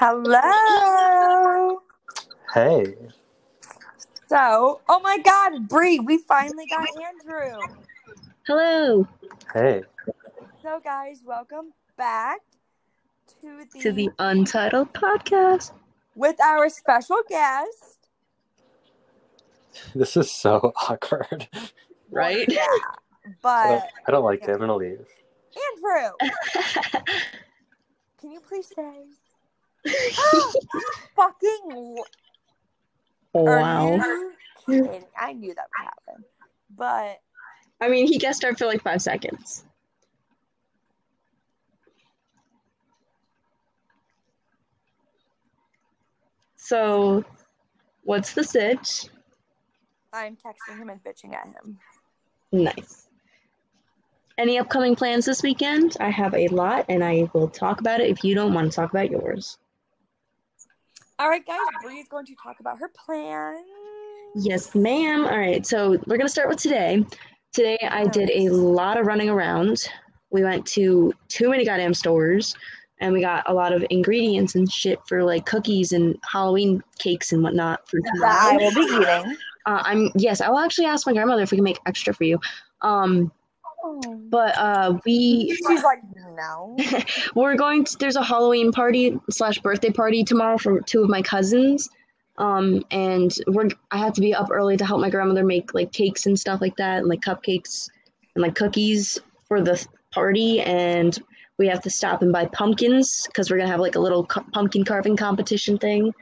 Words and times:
Hello. 0.00 1.82
Hey. 2.54 2.94
So, 4.28 4.80
oh 4.88 5.00
my 5.00 5.18
God, 5.18 5.66
Bree, 5.66 5.98
we 5.98 6.18
finally 6.18 6.66
got 6.66 6.86
Andrew. 7.04 7.58
Hello 8.46 9.08
Hey. 9.52 9.82
So, 10.62 10.78
guys, 10.84 11.22
welcome 11.26 11.72
back 11.96 12.42
to 13.40 13.64
the, 13.72 13.80
to 13.80 13.90
the 13.90 14.08
Untitled 14.20 14.92
Podcast. 14.92 15.72
with 16.14 16.40
our 16.40 16.68
special 16.68 17.18
guest, 17.28 18.08
This 19.96 20.16
is 20.16 20.30
so 20.30 20.72
awkward. 20.88 21.48
Right? 22.12 22.46
Yeah, 22.48 22.60
I 22.60 23.34
but 23.42 23.66
don't, 23.66 23.82
I 24.06 24.10
don't 24.12 24.24
like 24.24 24.44
it. 24.44 24.50
I'm 24.50 24.60
gonna 24.60 24.76
leave. 24.76 25.04
Andrew, 25.74 26.12
can 28.20 28.30
you 28.30 28.38
please 28.38 28.68
say? 28.68 29.02
Fucking 31.16 31.96
oh, 33.34 33.44
wow. 33.44 34.00
I 35.18 35.32
knew 35.32 35.54
that 35.54 35.66
would 35.66 35.84
happen, 35.84 36.24
but 36.76 37.20
I 37.80 37.88
mean, 37.88 38.06
he 38.06 38.18
guest 38.18 38.38
starred 38.38 38.58
for 38.58 38.66
like 38.66 38.82
five 38.82 39.00
seconds. 39.00 39.64
So, 46.56 47.24
what's 48.02 48.34
the 48.34 48.44
sitch? 48.44 49.06
I'm 50.12 50.36
texting 50.36 50.78
him 50.78 50.90
and 50.90 51.02
bitching 51.02 51.34
at 51.34 51.46
him. 51.46 51.78
Nice. 52.52 53.06
Any 54.36 54.58
upcoming 54.58 54.94
plans 54.94 55.24
this 55.24 55.42
weekend? 55.42 55.96
I 56.00 56.10
have 56.10 56.34
a 56.34 56.48
lot, 56.48 56.86
and 56.88 57.02
I 57.02 57.28
will 57.32 57.48
talk 57.48 57.80
about 57.80 58.00
it 58.00 58.10
if 58.10 58.22
you 58.22 58.34
don't 58.34 58.54
want 58.54 58.70
to 58.70 58.76
talk 58.76 58.90
about 58.90 59.10
yours. 59.10 59.58
All 61.20 61.28
right, 61.28 61.44
guys, 61.44 61.58
Bree 61.82 61.98
is 61.98 62.06
going 62.06 62.26
to 62.26 62.34
talk 62.40 62.60
about 62.60 62.78
her 62.78 62.90
plan. 62.90 63.64
Yes, 64.36 64.74
ma'am. 64.76 65.24
All 65.24 65.36
right, 65.36 65.66
so 65.66 65.98
we're 66.06 66.16
gonna 66.16 66.28
start 66.28 66.48
with 66.48 66.58
today. 66.58 67.04
Today 67.52 67.78
I 67.90 68.04
did 68.04 68.30
a 68.30 68.50
lot 68.50 68.96
of 68.96 69.06
running 69.06 69.28
around. 69.28 69.88
We 70.30 70.44
went 70.44 70.64
to 70.68 71.12
too 71.26 71.50
many 71.50 71.64
goddamn 71.64 71.94
stores, 71.94 72.54
and 73.00 73.12
we 73.12 73.20
got 73.20 73.42
a 73.50 73.52
lot 73.52 73.72
of 73.72 73.84
ingredients 73.90 74.54
and 74.54 74.70
shit 74.70 75.00
for 75.08 75.24
like 75.24 75.44
cookies 75.44 75.90
and 75.90 76.16
Halloween 76.22 76.82
cakes 77.00 77.32
and 77.32 77.42
whatnot 77.42 77.88
for 77.88 77.98
That 78.20 78.38
I 78.40 78.56
will 78.56 78.74
be 78.74 78.82
eating. 78.82 79.36
Uh, 79.66 79.82
I'm 79.82 80.12
yes, 80.14 80.40
I 80.40 80.48
will 80.50 80.60
actually 80.60 80.86
ask 80.86 81.04
my 81.04 81.12
grandmother 81.12 81.42
if 81.42 81.50
we 81.50 81.56
can 81.56 81.64
make 81.64 81.80
extra 81.84 82.14
for 82.14 82.24
you. 82.24 82.38
Um, 82.82 83.32
but 84.30 84.56
uh, 84.58 84.98
we 85.04 85.56
She's 85.68 85.82
like, 85.82 86.02
no. 86.36 86.76
we're 87.34 87.56
going 87.56 87.84
to 87.84 87.98
there's 87.98 88.16
a 88.16 88.22
halloween 88.22 88.72
party 88.72 89.18
slash 89.30 89.58
birthday 89.58 89.90
party 89.90 90.24
tomorrow 90.24 90.58
for 90.58 90.80
two 90.80 91.02
of 91.02 91.08
my 91.08 91.22
cousins. 91.22 91.90
Um 92.36 92.84
and 92.90 93.36
we're 93.48 93.68
i 93.90 93.98
have 93.98 94.12
to 94.14 94.20
be 94.20 94.34
up 94.34 94.48
early 94.50 94.76
to 94.76 94.86
help 94.86 95.00
my 95.00 95.10
grandmother 95.10 95.44
make 95.44 95.74
like 95.74 95.92
cakes 95.92 96.26
and 96.26 96.38
stuff 96.38 96.60
like 96.60 96.76
that 96.76 96.98
and 96.98 97.08
like 97.08 97.20
cupcakes 97.20 97.90
and 98.34 98.42
like 98.42 98.54
cookies 98.54 99.18
for 99.46 99.60
the 99.60 99.84
party. 100.12 100.60
And 100.60 101.18
we 101.58 101.66
have 101.66 101.82
to 101.82 101.90
stop 101.90 102.22
and 102.22 102.32
buy 102.32 102.46
pumpkins 102.46 103.26
because 103.26 103.50
we're 103.50 103.58
gonna 103.58 103.70
have 103.70 103.80
like 103.80 103.96
a 103.96 104.00
little 104.00 104.24
cu- 104.26 104.44
pumpkin 104.52 104.84
carving 104.84 105.16
competition 105.16 105.78
thing. 105.78 106.14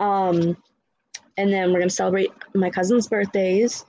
Um 0.00 0.56
and 1.38 1.52
then 1.52 1.72
we're 1.72 1.78
gonna 1.78 1.90
celebrate 1.90 2.30
my 2.54 2.70
cousins 2.70 3.06
birthdays. 3.06 3.84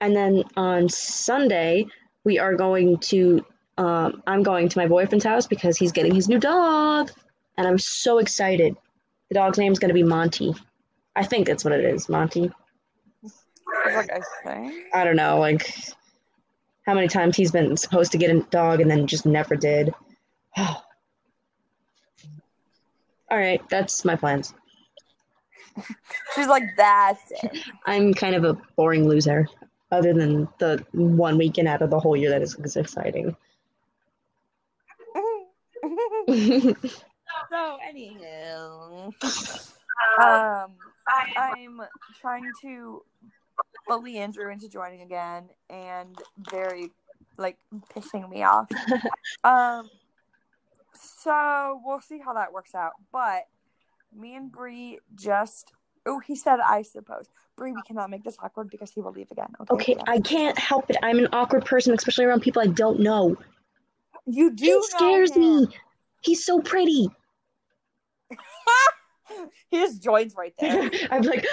And 0.00 0.14
then 0.14 0.44
on 0.56 0.88
sunday 0.88 1.86
we 2.24 2.38
are 2.38 2.54
going 2.54 2.98
to 2.98 3.44
um, 3.78 4.22
I'm 4.26 4.42
going 4.42 4.68
to 4.68 4.78
my 4.78 4.86
boyfriend's 4.86 5.24
house 5.24 5.46
because 5.46 5.78
he's 5.78 5.92
getting 5.92 6.14
his 6.14 6.28
new 6.28 6.38
dog, 6.38 7.10
and 7.56 7.66
I'm 7.66 7.78
so 7.78 8.18
excited. 8.18 8.76
The 9.30 9.36
dog's 9.36 9.56
name 9.56 9.72
is 9.72 9.78
going 9.78 9.88
to 9.88 9.94
be 9.94 10.02
Monty. 10.02 10.54
I 11.16 11.24
think 11.24 11.46
that's 11.46 11.64
what 11.64 11.72
it 11.72 11.84
is, 11.84 12.08
Monty. 12.08 12.50
Like, 13.86 14.10
I 14.10 14.20
think. 14.44 14.74
I 14.92 15.04
don't 15.04 15.16
know, 15.16 15.38
like 15.38 15.74
how 16.86 16.94
many 16.94 17.08
times 17.08 17.36
he's 17.36 17.52
been 17.52 17.76
supposed 17.76 18.12
to 18.12 18.18
get 18.18 18.34
a 18.34 18.40
dog 18.50 18.80
and 18.80 18.90
then 18.90 19.06
just 19.06 19.24
never 19.24 19.56
did. 19.56 19.94
All 20.56 20.84
right, 23.30 23.62
that's 23.70 24.04
my 24.04 24.16
plans. 24.16 24.52
She's 26.34 26.48
like, 26.48 26.64
that's 26.76 27.30
it. 27.30 27.62
I'm 27.86 28.12
kind 28.12 28.34
of 28.34 28.44
a 28.44 28.58
boring 28.76 29.08
loser, 29.08 29.48
other 29.90 30.12
than 30.12 30.48
the 30.58 30.84
one 30.92 31.38
weekend 31.38 31.68
out 31.68 31.82
of 31.82 31.90
the 31.90 31.98
whole 31.98 32.16
year 32.16 32.30
that 32.30 32.42
is, 32.42 32.54
is 32.56 32.76
exciting. 32.76 33.36
so, 37.48 37.78
anywho, 37.88 39.12
um, 40.22 40.72
I'm 41.08 41.80
trying 42.20 42.44
to 42.62 43.02
bully 43.86 44.18
Andrew 44.18 44.50
into 44.50 44.68
joining 44.68 45.02
again, 45.02 45.48
and 45.68 46.16
very 46.50 46.90
like 47.36 47.56
pissing 47.94 48.28
me 48.28 48.42
off. 48.42 48.68
Um, 49.42 49.88
so 50.92 51.80
we'll 51.82 52.00
see 52.00 52.18
how 52.18 52.34
that 52.34 52.52
works 52.52 52.74
out. 52.74 52.92
But 53.10 53.46
me 54.14 54.36
and 54.36 54.52
Bree 54.52 54.98
just. 55.14 55.72
Oh, 56.06 56.18
he 56.18 56.34
said, 56.34 56.60
I 56.60 56.82
suppose. 56.82 57.26
Bree, 57.56 57.72
we 57.72 57.82
cannot 57.82 58.10
make 58.10 58.24
this 58.24 58.36
awkward 58.42 58.70
because 58.70 58.90
he 58.90 59.00
will 59.00 59.12
leave 59.12 59.30
again. 59.30 59.48
Okay. 59.60 59.74
Okay, 59.74 59.94
Yeah. 59.96 60.02
I 60.06 60.20
can't 60.20 60.58
help 60.58 60.88
it. 60.90 60.96
I'm 61.02 61.18
an 61.18 61.28
awkward 61.32 61.64
person, 61.64 61.92
especially 61.94 62.24
around 62.24 62.40
people 62.40 62.62
I 62.62 62.66
don't 62.66 63.00
know. 63.00 63.36
You 64.26 64.50
do. 64.50 64.64
He 64.64 64.82
scares 64.82 65.36
me. 65.36 65.66
He's 66.22 66.44
so 66.44 66.60
pretty. 66.60 67.08
He 69.70 69.78
just 69.78 70.02
joins 70.02 70.34
right 70.34 70.52
there. 70.58 70.90
I'm 71.10 71.22
like, 71.22 71.46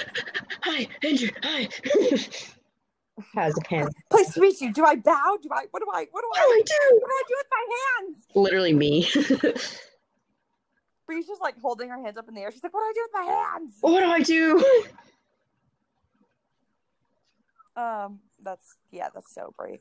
hi, 0.61 0.87
Andrew, 1.03 1.29
hi. 1.43 1.69
Has 3.35 3.57
a 3.57 3.61
pen. 3.61 3.87
Please 4.09 4.33
to 4.33 4.41
meet 4.41 4.61
you. 4.61 4.73
Do 4.73 4.85
I 4.85 4.95
bow? 4.95 5.37
Do 5.41 5.49
I? 5.51 5.65
What 5.71 5.79
do 5.79 5.87
I? 5.93 6.07
What 6.11 6.21
do 6.21 6.27
What 6.27 6.35
do 6.35 6.41
I? 6.41 6.59
I 6.59 6.61
do? 6.65 6.99
What 6.99 7.07
do 7.07 7.13
I 7.13 7.23
do 7.27 7.35
with 7.37 7.47
my 7.51 7.65
hands? 8.03 8.17
Literally 8.35 8.73
me. 8.73 9.07
Bree's 11.07 11.25
just 11.25 11.41
like 11.41 11.59
holding 11.59 11.89
her 11.89 11.99
hands 12.03 12.17
up 12.17 12.27
in 12.27 12.35
the 12.35 12.41
air. 12.41 12.51
She's 12.51 12.63
like, 12.63 12.73
"What 12.73 12.81
do 12.81 12.85
I 12.85 12.93
do 12.93 13.01
with 13.03 13.27
my 13.27 13.33
hands?" 13.33 13.73
what 13.81 14.01
do 14.01 14.11
I 14.11 14.19
do? 14.21 14.83
Um, 17.77 18.21
that's 18.43 18.75
yeah, 18.91 19.09
that's 19.13 19.33
so 19.33 19.53
Bree. 19.55 19.79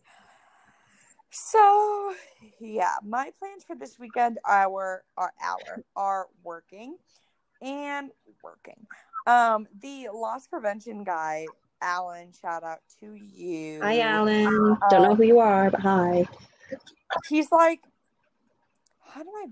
So 1.31 2.15
yeah, 2.61 2.97
my 3.03 3.33
plans 3.39 3.65
for 3.65 3.75
this 3.75 3.99
weekend 3.99 4.39
are 4.45 5.03
are 5.17 5.33
our 5.43 5.83
are 5.97 6.27
working 6.45 6.99
and 7.63 8.11
working. 8.45 8.87
Um, 9.27 9.67
the 9.81 10.09
loss 10.13 10.47
prevention 10.47 11.05
guy, 11.05 11.47
Alan. 11.81 12.33
Shout 12.41 12.63
out 12.63 12.81
to 13.01 13.15
you. 13.15 13.81
Hi, 13.83 14.01
Alan. 14.01 14.77
Don't 14.91 15.03
know 15.03 15.15
who 15.15 15.25
you 15.25 15.39
are, 15.39 15.71
but 15.71 15.81
hi. 15.81 16.27
he's 17.29 17.51
like 17.51 17.81
how 19.09 19.23
do 19.23 19.31
i 19.31 19.47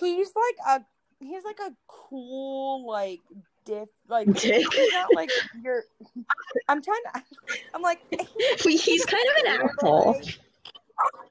he's 0.00 0.32
like 0.34 0.80
a 0.80 0.84
he's 1.20 1.44
like 1.44 1.58
a 1.60 1.72
cool 1.86 2.86
like 2.86 3.20
diff 3.64 3.88
like 4.08 4.26
Dick. 4.34 4.66
he's 4.72 4.92
not 4.92 5.12
like 5.14 5.30
you're 5.62 5.84
i'm 6.68 6.82
trying 6.82 7.00
to 7.14 7.22
i'm 7.74 7.82
like 7.82 8.00
He's 8.60 9.04
kind 9.04 9.24
of 9.28 9.44
an 9.44 9.68
asshole. 9.68 10.20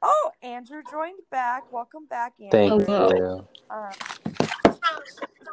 oh 0.01 0.31
andrew 0.41 0.81
joined 0.89 1.19
back 1.31 1.71
welcome 1.71 2.05
back 2.07 2.33
andrew 2.41 2.69
Thank 2.79 2.85
Hello. 2.87 3.09
you. 3.09 3.47
Um, 3.75 3.91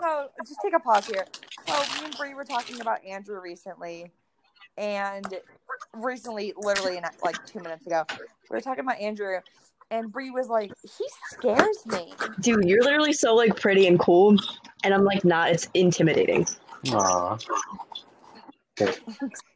so 0.03 0.29
just 0.47 0.61
take 0.63 0.75
a 0.75 0.81
pause 0.81 1.07
here. 1.07 1.25
So 1.67 1.75
me 2.01 2.07
and 2.07 2.17
Bree 2.17 2.35
were 2.35 2.45
talking 2.45 2.81
about 2.81 3.05
Andrew 3.05 3.41
recently, 3.41 4.11
and 4.77 5.33
recently, 5.95 6.53
literally 6.57 6.97
in 6.97 7.05
like 7.23 7.45
two 7.47 7.61
minutes 7.61 7.87
ago, 7.87 8.05
we 8.51 8.57
were 8.57 8.61
talking 8.61 8.85
about 8.85 8.99
Andrew, 8.99 9.39
and 9.93 10.11
Bree 10.11 10.31
was 10.31 10.49
like, 10.49 10.73
"He 10.83 11.05
scares 11.31 11.87
me." 11.87 12.13
Dude, 12.41 12.65
you're 12.65 12.83
literally 12.83 13.13
so 13.13 13.35
like 13.35 13.55
pretty 13.61 13.87
and 13.87 14.01
cool, 14.01 14.37
and 14.83 14.93
I'm 14.95 15.05
like 15.05 15.25
not. 15.25 15.51
It's 15.51 15.69
intimidating. 15.75 16.47
Aw. 16.93 17.37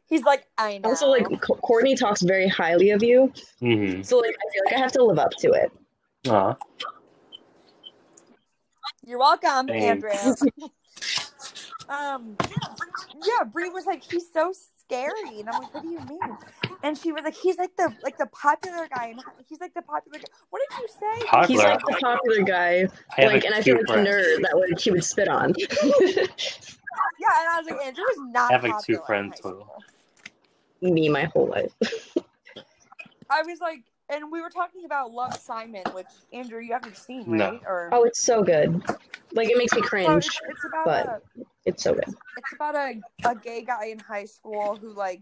He's 0.05 0.23
like, 0.23 0.45
"I 0.57 0.77
know." 0.77 0.89
Also, 0.89 1.07
like 1.07 1.25
Co- 1.41 1.55
Courtney 1.55 1.95
talks 1.95 2.21
very 2.21 2.47
highly 2.47 2.91
of 2.91 3.03
you, 3.03 3.33
Mm-hmm. 3.61 4.03
so 4.03 4.19
like 4.19 4.35
I 4.35 4.53
feel 4.53 4.61
like 4.65 4.75
I 4.75 4.77
have 4.79 4.91
to 4.93 5.03
live 5.03 5.19
up 5.19 5.31
to 5.39 5.51
it. 5.51 5.71
Aw. 6.29 6.55
You're 9.05 9.19
welcome, 9.19 9.67
Thanks. 9.67 10.05
Andrew. 10.05 10.69
um, 11.89 12.37
yeah, 13.25 13.43
Bree 13.45 13.69
was 13.69 13.85
like, 13.85 14.03
"He's 14.03 14.31
so 14.31 14.53
scary," 14.87 15.39
and 15.39 15.49
I'm 15.49 15.61
like, 15.61 15.73
"What 15.73 15.83
do 15.83 15.89
you 15.89 15.99
mean?" 15.99 16.37
And 16.83 16.97
she 16.97 17.11
was 17.11 17.23
like, 17.23 17.35
"He's 17.35 17.57
like 17.57 17.75
the 17.75 17.93
like 18.03 18.17
the 18.17 18.27
popular 18.27 18.87
guy, 18.87 19.07
and 19.07 19.21
he's 19.47 19.59
like 19.59 19.73
the 19.73 19.81
popular." 19.81 20.19
Guy. 20.19 20.25
What 20.49 20.61
did 20.69 20.79
you 20.79 20.87
say? 20.87 21.47
He's 21.47 21.63
like 21.63 21.79
the 21.79 21.97
popular 21.99 22.43
guy, 22.43 22.87
I 23.17 23.25
like, 23.27 23.43
and 23.43 23.53
I 23.53 23.61
feel 23.61 23.77
two 23.77 23.83
like 23.87 24.03
the 24.03 24.09
nerd 24.09 24.41
that 24.41 24.51
would 24.53 24.79
he 24.79 24.91
would 24.91 25.03
spit 25.03 25.27
on. 25.27 25.53
Yeah, 27.19 27.27
and 27.39 27.49
I 27.49 27.59
was 27.59 27.69
like, 27.69 27.85
Andrew 27.85 28.03
is 28.11 28.17
not. 28.31 28.51
I 28.51 28.53
have, 28.53 28.63
like, 28.63 28.83
two 28.83 28.99
friends 29.05 29.39
total. 29.39 29.83
Me, 30.81 31.09
my 31.09 31.25
whole 31.25 31.47
life. 31.47 31.71
I 33.29 33.41
was 33.43 33.59
like, 33.59 33.83
and 34.09 34.31
we 34.31 34.41
were 34.41 34.49
talking 34.49 34.85
about 34.85 35.11
Love 35.11 35.35
Simon, 35.37 35.83
which 35.93 36.07
Andrew 36.33 36.61
you 36.61 36.73
haven't 36.73 36.97
seen, 36.97 37.23
No. 37.27 37.51
right? 37.51 37.61
Or 37.65 37.89
Oh, 37.91 38.03
it's 38.03 38.21
so 38.23 38.43
good. 38.43 38.81
Like 39.33 39.49
it 39.49 39.57
makes 39.57 39.73
me 39.73 39.81
So 39.81 39.87
cringe. 39.87 40.25
it's, 40.27 40.39
it's 40.49 40.65
about 40.65 40.85
but- 40.85 41.05
a, 41.07 41.21
It's 41.65 41.83
so 41.83 41.93
good. 41.93 42.05
it's 42.05 42.53
about 42.55 42.75
a, 42.75 42.99
a 43.25 43.35
gay 43.35 43.61
guy 43.63 43.87
in 43.87 43.99
high 43.99 44.25
school 44.25 44.75
who 44.77 44.93
like 44.93 45.21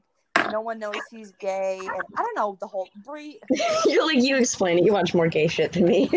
no 0.51 0.61
one 0.61 0.77
knows 0.77 0.95
he's 1.09 1.31
gay, 1.39 1.79
and 1.79 1.89
I 1.89 2.21
don't 2.21 2.35
know 2.35 2.57
the 2.59 2.67
whole 2.67 2.87
Bree. 3.03 3.39
You're 3.85 4.05
like 4.05 4.21
you 4.21 4.37
explain 4.37 4.77
it. 4.77 4.83
You 4.85 4.93
watch 4.93 5.13
more 5.15 5.27
gay 5.27 5.47
shit 5.47 5.71
than 5.73 5.85
me. 5.85 6.07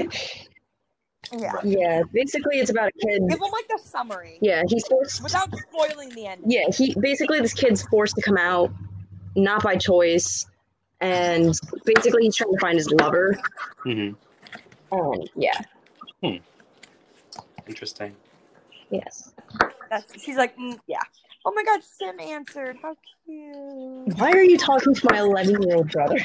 Yeah, 1.37 1.53
yeah, 1.62 2.03
basically 2.12 2.59
it's 2.59 2.70
about 2.70 2.88
a 2.88 2.93
kid. 3.06 3.23
give 3.29 3.38
him 3.38 3.50
like 3.53 3.69
the 3.69 3.79
summary 3.82 4.38
Yeah, 4.41 4.62
he's 4.67 4.87
forced. 4.87 5.23
without 5.23 5.49
spoiling 5.56 6.09
the 6.11 6.26
end. 6.26 6.43
Yeah, 6.47 6.65
he 6.75 6.94
basically 7.00 7.41
this 7.41 7.53
kid's 7.53 7.82
forced 7.82 8.15
to 8.17 8.23
come 8.23 8.38
out, 8.38 8.70
not 9.37 9.62
by 9.62 9.76
choice, 9.76 10.47
and 11.00 11.58
basically 11.84 12.24
he's 12.24 12.36
trying 12.36 12.52
to 12.52 12.58
find 12.60 12.76
his 12.76 12.90
lover. 12.90 13.38
Mm-hmm. 13.84 14.14
Um, 14.98 15.22
yeah, 15.36 15.60
Hmm. 16.22 16.36
Interesting. 17.66 18.14
yes. 18.90 19.32
That's 19.90 20.22
she's 20.22 20.36
like, 20.36 20.56
mm, 20.56 20.78
yeah. 20.86 21.00
Oh 21.44 21.52
my 21.52 21.62
god, 21.62 21.80
Sim 21.84 22.18
answered. 22.20 22.76
How 22.82 22.96
cute. 23.24 24.18
Why 24.18 24.32
are 24.32 24.42
you 24.42 24.58
talking 24.58 24.94
to 24.94 25.08
my 25.10 25.18
11 25.20 25.62
year 25.62 25.76
old 25.76 25.90
brother? 25.90 26.18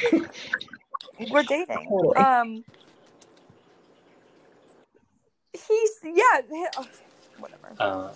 We're 1.29 1.43
dating. 1.43 1.87
Totally. 1.89 2.15
Um, 2.17 2.63
he's 5.53 5.91
yeah. 6.03 6.41
he- 6.49 6.67
oh, 6.77 6.87
whatever. 7.39 7.73
Uh, 7.79 8.11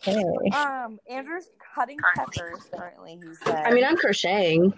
hey. 0.00 0.22
Um, 0.54 0.98
Andrew's 1.10 1.50
cutting 1.74 1.98
peppers 2.14 2.58
currently. 2.74 3.18
He 3.22 3.34
said. 3.44 3.64
I 3.66 3.72
mean, 3.72 3.84
I'm 3.84 3.96
crocheting 3.96 4.72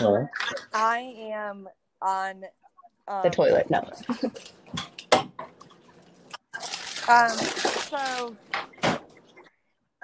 oh, 0.00 0.28
I 0.72 0.98
am 1.32 1.68
on 2.02 2.44
um, 3.08 3.22
the 3.22 3.30
toilet. 3.30 3.70
No. 3.70 3.88
Um, 7.06 7.28
so 7.36 8.34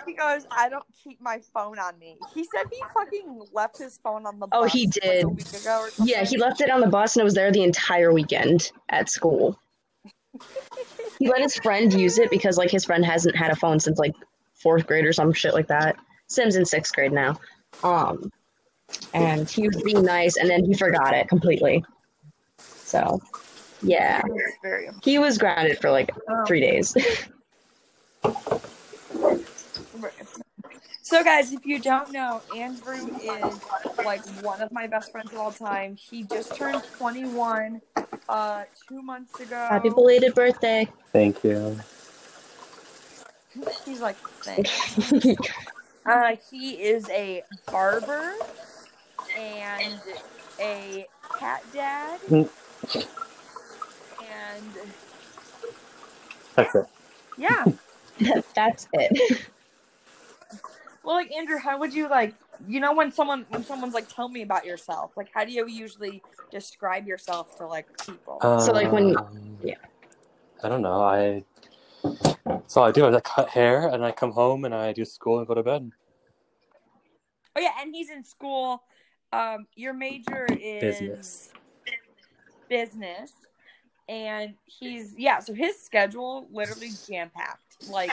he 0.07 0.13
goes, 0.13 0.47
I 0.51 0.69
don't 0.69 0.85
keep 1.03 1.21
my 1.21 1.41
phone 1.55 1.79
on 1.79 1.99
me. 1.99 2.19
He 2.35 2.45
said 2.45 2.65
he 2.71 2.83
fucking 2.93 3.47
left 3.53 3.79
his 3.79 3.99
phone 4.03 4.27
on 4.27 4.39
the 4.39 4.47
bus 4.47 4.61
Oh, 4.61 4.65
he 4.65 4.85
like, 4.87 4.95
did. 4.95 5.25
a 5.25 5.29
week 5.29 5.49
ago 5.49 5.81
or 5.81 5.91
something. 5.91 6.07
Yeah, 6.15 6.25
he 6.25 6.37
left 6.37 6.61
it 6.61 6.71
on 6.71 6.81
the 6.81 6.89
bus 6.89 7.17
and 7.17 7.23
it 7.23 7.25
was 7.25 7.35
there 7.35 7.51
the 7.51 7.63
entire 7.63 8.13
weekend 8.13 8.71
at 8.91 9.09
school. 9.09 9.59
he 11.19 11.29
let 11.29 11.41
his 11.41 11.57
friend 11.57 11.93
use 11.93 12.19
it 12.19 12.31
because 12.31 12.59
like 12.59 12.71
his 12.71 12.85
friend 12.85 13.05
hasn't 13.05 13.35
had 13.35 13.51
a 13.51 13.57
phone 13.57 13.81
since 13.81 13.99
like 13.99 14.15
fourth 14.55 14.87
grade 14.87 15.07
or 15.07 15.13
some 15.13 15.33
shit 15.33 15.55
like 15.55 15.69
that. 15.69 15.97
Sim's 16.29 16.57
in 16.57 16.65
sixth 16.67 16.95
grade 16.95 17.13
now. 17.13 17.39
Um 17.83 18.31
and 19.15 19.49
he 19.49 19.69
was 19.69 19.83
being 19.83 20.03
nice 20.03 20.37
and 20.37 20.49
then 20.49 20.65
he 20.65 20.75
forgot 20.75 21.15
it 21.15 21.29
completely. 21.29 21.85
So 22.59 23.21
yeah. 23.83 24.21
It 24.25 24.33
was 24.33 24.53
very 24.63 24.89
He 25.03 25.19
was 25.19 25.39
grounded 25.39 25.79
for 25.79 25.91
like 25.91 26.11
um, 26.29 26.47
three 26.47 26.61
days. 26.61 26.97
So, 31.11 31.25
guys, 31.25 31.53
if 31.53 31.67
you 31.67 31.81
don't 31.81 32.13
know, 32.13 32.41
Andrew 32.55 32.95
is 32.95 33.61
like 34.05 34.25
one 34.45 34.63
of 34.63 34.71
my 34.71 34.87
best 34.87 35.11
friends 35.11 35.33
of 35.33 35.39
all 35.39 35.51
time. 35.51 35.97
He 35.97 36.23
just 36.23 36.55
turned 36.55 36.85
21 36.99 37.81
uh, 38.29 38.63
two 38.89 39.03
months 39.03 39.41
ago. 39.41 39.57
Happy 39.57 39.89
belated 39.89 40.37
birthday. 40.37 40.87
thank 41.13 41.43
you. 41.43 41.81
He's 43.85 44.01
like, 44.01 44.17
thanks. 44.43 45.37
Uh, 46.07 46.35
he 46.51 46.83
is 46.83 47.07
a 47.11 47.43
barber 47.71 48.33
and 49.41 50.01
a 50.61 51.07
cat 51.39 51.63
dad. 51.73 52.21
Mm. 52.29 52.49
and 54.21 54.65
That's 56.57 56.75
it. 56.75 56.87
yeah. 57.37 57.65
That's 58.55 58.89
it. 58.93 59.47
Well, 61.03 61.17
like 61.17 61.33
Andrew, 61.33 61.57
how 61.59 61.79
would 61.79 61.95
you 61.95 62.11
like? 62.11 62.35
You 62.69 62.79
know, 62.79 62.93
when 62.95 63.11
someone 63.11 63.47
when 63.49 63.65
someone's 63.65 63.95
like, 63.95 64.15
"Tell 64.15 64.29
me 64.29 64.43
about 64.43 64.67
yourself," 64.67 65.13
like, 65.17 65.29
how 65.33 65.47
do 65.47 65.51
you 65.51 65.67
usually 65.67 66.23
describe 66.51 67.07
yourself 67.07 67.57
to 67.57 67.67
like 67.67 67.87
people? 68.07 68.39
So, 68.61 68.73
like, 68.73 68.93
when- 68.93 69.17
Um, 69.17 69.57
yeah. 69.63 69.77
I 70.63 70.69
don't 70.69 70.83
know. 70.83 71.01
I 71.01 71.43
so 72.67 72.83
I 72.83 72.93
do. 72.93 73.07
I 73.07 73.21
cut 73.21 73.49
hair 73.49 73.89
and 73.89 74.05
I 74.05 74.13
come 74.13 74.33
home 74.33 74.67
and 74.67 74.75
I 74.75 74.93
do 74.93 75.07
school 75.07 75.39
and 75.39 75.49
go 75.49 75.55
to 75.55 75.63
bed. 75.63 75.91
oh 77.57 77.61
yeah, 77.61 77.73
and 77.81 77.95
he's 77.95 78.11
in 78.11 78.23
school. 78.23 78.83
Um, 79.33 79.67
your 79.77 79.93
major 79.93 80.47
is 80.51 80.81
Business. 80.81 81.53
business, 82.69 83.33
and 84.09 84.55
he's 84.67 85.15
yeah. 85.17 85.39
So 85.39 85.55
his 85.55 85.81
schedule 85.81 86.47
literally 86.53 86.91
jam 87.09 87.31
packed. 87.35 87.89
Like, 87.89 88.13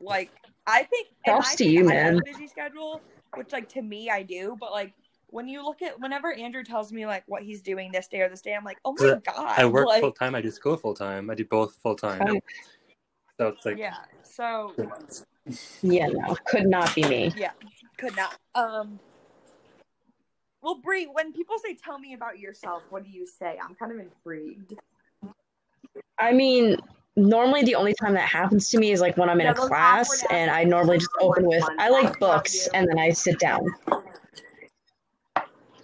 like 0.00 0.30
I 0.66 0.82
think. 0.84 1.08
and 1.26 1.34
Props 1.34 1.54
to 1.56 1.64
you, 1.64 1.88
I 1.90 1.94
have 1.94 2.12
man. 2.12 2.22
a 2.22 2.24
busy 2.24 2.46
schedule, 2.48 3.00
which 3.34 3.52
like 3.52 3.68
to 3.70 3.82
me 3.82 4.10
I 4.10 4.22
do, 4.22 4.56
but 4.58 4.72
like. 4.72 4.92
When 5.30 5.46
you 5.46 5.62
look 5.62 5.82
at 5.82 6.00
whenever 6.00 6.32
Andrew 6.32 6.64
tells 6.64 6.90
me 6.90 7.04
like 7.04 7.22
what 7.26 7.42
he's 7.42 7.60
doing 7.60 7.92
this 7.92 8.08
day 8.08 8.22
or 8.22 8.30
this 8.30 8.40
day, 8.40 8.54
I'm 8.54 8.64
like, 8.64 8.78
oh 8.86 8.94
my 8.98 9.20
god! 9.26 9.58
I 9.58 9.66
work 9.66 9.86
like, 9.86 10.00
full 10.00 10.10
time. 10.10 10.34
I 10.34 10.40
do 10.40 10.50
school 10.50 10.78
full 10.78 10.94
time. 10.94 11.28
I 11.28 11.34
do 11.34 11.44
both 11.44 11.74
full 11.82 11.96
time. 11.96 12.22
Oh. 12.26 12.40
So 13.36 13.48
it's 13.48 13.66
like 13.66 13.76
yeah. 13.76 13.96
So 14.22 14.72
yeah, 15.82 16.06
no. 16.06 16.34
Could 16.46 16.66
not 16.66 16.94
be 16.94 17.02
me. 17.02 17.34
Could 17.98 18.16
not. 18.16 18.38
Um. 18.54 19.00
Well, 20.62 20.80
Bree, 20.82 21.06
when 21.06 21.32
people 21.32 21.56
say 21.58 21.74
"tell 21.74 21.98
me 21.98 22.14
about 22.14 22.38
yourself," 22.38 22.82
what 22.90 23.04
do 23.04 23.10
you 23.10 23.26
say? 23.26 23.58
I'm 23.62 23.74
kind 23.74 23.92
of 23.92 23.98
intrigued. 23.98 24.74
I 26.18 26.32
mean, 26.32 26.78
normally 27.16 27.62
the 27.62 27.74
only 27.74 27.94
time 27.94 28.14
that 28.14 28.28
happens 28.28 28.70
to 28.70 28.78
me 28.78 28.92
is 28.92 29.00
like 29.00 29.16
when 29.16 29.28
I'm 29.28 29.40
in 29.40 29.46
Yeah, 29.46 29.52
a 29.52 29.54
class 29.54 30.24
and 30.30 30.50
I 30.50 30.64
normally 30.64 30.98
just 30.98 31.10
open 31.20 31.46
with. 31.46 31.64
I 31.78 31.90
like 31.90 32.18
books 32.18 32.68
and 32.74 32.88
then 32.88 32.98
I 32.98 33.10
sit 33.10 33.38
down. 33.38 33.66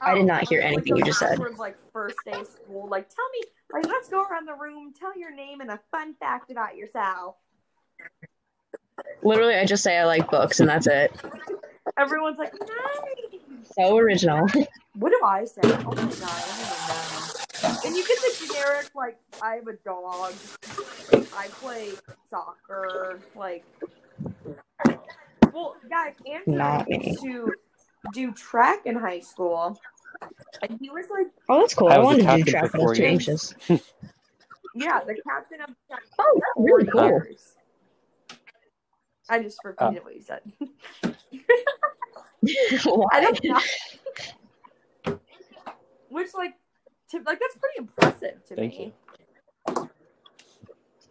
I 0.00 0.14
did 0.14 0.26
not 0.26 0.46
hear 0.48 0.60
anything 0.60 0.96
you 0.96 1.04
just 1.04 1.18
said. 1.18 1.38
Like 1.56 1.76
first 1.92 2.18
day 2.24 2.42
school, 2.44 2.88
like 2.88 3.08
tell 3.08 3.28
me, 3.32 3.40
like 3.72 3.86
let's 3.86 4.08
go 4.08 4.22
around 4.22 4.46
the 4.46 4.54
room, 4.54 4.92
tell 4.98 5.18
your 5.18 5.34
name 5.34 5.60
and 5.60 5.70
a 5.70 5.80
fun 5.90 6.14
fact 6.14 6.50
about 6.50 6.76
yourself. 6.76 7.36
Literally, 9.22 9.54
I 9.54 9.64
just 9.64 9.82
say 9.82 9.98
I 9.98 10.04
like 10.04 10.30
books 10.30 10.60
and 10.60 10.68
that's 10.68 10.86
it. 10.86 11.12
Everyone's 11.98 12.38
like, 12.38 12.52
nice. 12.52 13.40
So 13.76 13.96
original. 13.96 14.46
What 14.96 15.10
do 15.10 15.20
I 15.24 15.44
say? 15.44 15.60
Oh 15.64 15.66
my 15.66 15.94
god, 15.94 16.06
I 16.22 16.44
don't 16.46 16.60
even 16.60 17.80
know. 17.80 17.80
And 17.84 17.96
you 17.96 18.06
get 18.06 18.16
the 18.20 18.46
generic 18.46 18.86
like, 18.94 19.18
I 19.42 19.56
have 19.56 19.66
a 19.66 19.72
dog, 19.84 20.34
I 21.36 21.48
play 21.60 21.90
soccer, 22.30 23.18
like. 23.34 23.64
Well, 25.52 25.74
guys, 25.90 26.12
Andrew 26.32 26.54
Not 26.54 26.86
used 26.88 27.22
to 27.22 27.54
do 28.12 28.30
track 28.32 28.86
in 28.86 28.94
high 28.94 29.18
school, 29.18 29.80
and 30.62 30.78
he 30.80 30.90
was 30.90 31.06
like, 31.10 31.26
Oh, 31.48 31.60
that's 31.62 31.74
cool. 31.74 31.88
I 31.88 31.96
I, 31.96 31.98
wanted 31.98 32.24
to 32.24 32.36
do 32.44 32.50
track 32.52 32.70
for 32.70 32.78
when 32.78 32.82
I 32.82 32.84
was 32.84 32.84
four 32.84 32.94
two 32.94 33.02
years. 33.02 33.12
anxious. 33.12 33.54
yeah, 34.74 35.00
the 35.04 35.16
captain 35.28 35.60
of 35.60 35.70
track 35.88 36.02
Oh, 36.20 36.40
for 36.54 36.62
really 36.62 36.86
cool. 36.86 37.04
years. 37.04 37.54
I 39.28 39.42
just 39.42 39.58
repeated 39.64 40.04
what 40.04 40.14
you 40.14 40.22
said. 40.22 40.42
I 42.72 42.80
Why? 42.86 43.20
don't 43.20 43.44
know. 43.44 43.60
Which, 46.08 46.28
like, 46.34 46.54
to, 47.10 47.18
like 47.18 47.40
that's 47.40 47.56
pretty 47.56 47.78
impressive 47.78 48.44
to 48.46 48.56
Thank 48.56 48.78
me. 48.78 48.94
you. 49.76 49.88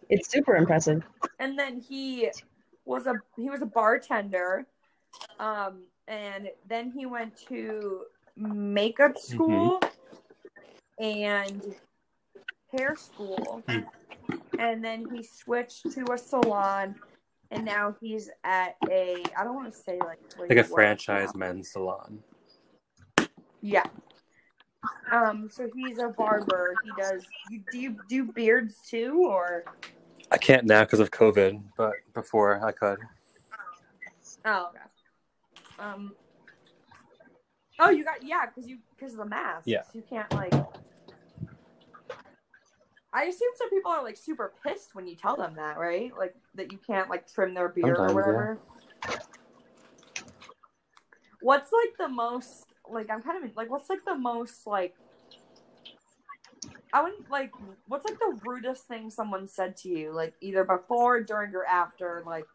It's 0.08 0.30
super 0.30 0.56
impressive. 0.56 1.02
and 1.38 1.58
then 1.58 1.80
he 1.80 2.30
was 2.84 3.06
a 3.06 3.14
he 3.36 3.48
was 3.48 3.62
a 3.62 3.66
bartender 3.66 4.66
um 5.40 5.84
and 6.06 6.48
then 6.68 6.90
he 6.90 7.06
went 7.06 7.34
to 7.48 8.02
makeup 8.36 9.16
school 9.16 9.80
and 10.98 11.62
hair 12.72 12.94
school 12.96 13.62
Mm. 13.68 13.86
and 14.58 14.84
then 14.84 15.08
he 15.14 15.22
switched 15.22 15.90
to 15.92 16.04
a 16.12 16.18
salon 16.18 16.94
and 17.54 17.64
now 17.64 17.94
he's 18.00 18.28
at 18.42 18.76
a 18.90 19.22
i 19.38 19.44
don't 19.44 19.54
want 19.54 19.72
to 19.72 19.78
say 19.78 19.98
like 20.00 20.18
Like 20.38 20.58
a 20.58 20.64
franchise 20.64 21.30
now. 21.34 21.38
men's 21.46 21.70
salon. 21.72 22.18
yeah 23.62 23.84
um 25.12 25.48
so 25.50 25.68
he's 25.74 25.98
a 25.98 26.08
barber 26.08 26.74
he 26.84 26.90
does 27.00 27.22
you 27.50 27.62
do 27.70 27.78
you 27.78 27.96
do 28.08 28.24
beards 28.32 28.76
too 28.88 29.24
or 29.26 29.64
I 30.32 30.38
can't 30.38 30.64
now 30.64 30.82
because 30.84 31.00
of 31.00 31.10
COVID, 31.10 31.62
but 31.76 31.92
before 32.14 32.66
I 32.66 32.72
could. 32.72 32.98
Oh, 34.46 34.70
okay. 34.70 34.78
Um. 35.78 36.12
Oh, 37.78 37.90
you 37.90 38.04
got 38.04 38.22
yeah, 38.26 38.46
because 38.46 38.68
you 38.68 38.78
because 38.96 39.12
of 39.12 39.18
the 39.18 39.26
mask. 39.26 39.64
Yeah. 39.66 39.82
You 39.92 40.02
can't 40.08 40.32
like. 40.32 40.52
I 43.14 43.24
assume 43.24 43.50
some 43.56 43.70
people 43.70 43.92
are 43.92 44.02
like 44.02 44.16
super 44.16 44.52
pissed 44.66 44.94
when 44.94 45.06
you 45.06 45.14
tell 45.14 45.36
them 45.36 45.54
that, 45.54 45.78
right? 45.78 46.12
Like 46.18 46.34
that 46.56 46.72
you 46.72 46.78
can't 46.84 47.08
like 47.08 47.32
trim 47.32 47.54
their 47.54 47.68
beard 47.68 47.96
Sometimes, 47.96 48.10
or 48.10 48.14
whatever. 48.14 48.58
What's 51.40 51.70
like 51.72 51.96
the 51.96 52.08
most 52.08 52.66
like 52.90 53.10
I'm 53.10 53.22
kind 53.22 53.44
of 53.44 53.56
like 53.56 53.70
what's 53.70 53.88
like 53.88 54.04
the 54.04 54.16
most 54.16 54.66
like 54.66 54.96
I 56.92 57.02
wouldn't 57.02 57.30
like 57.30 57.52
what's 57.86 58.04
like 58.04 58.18
the 58.18 58.38
rudest 58.44 58.88
thing 58.88 59.10
someone 59.10 59.46
said 59.46 59.76
to 59.78 59.88
you 59.88 60.12
like 60.12 60.34
either 60.40 60.64
before, 60.64 61.22
during, 61.22 61.54
or 61.54 61.64
after 61.64 62.24
like 62.26 62.46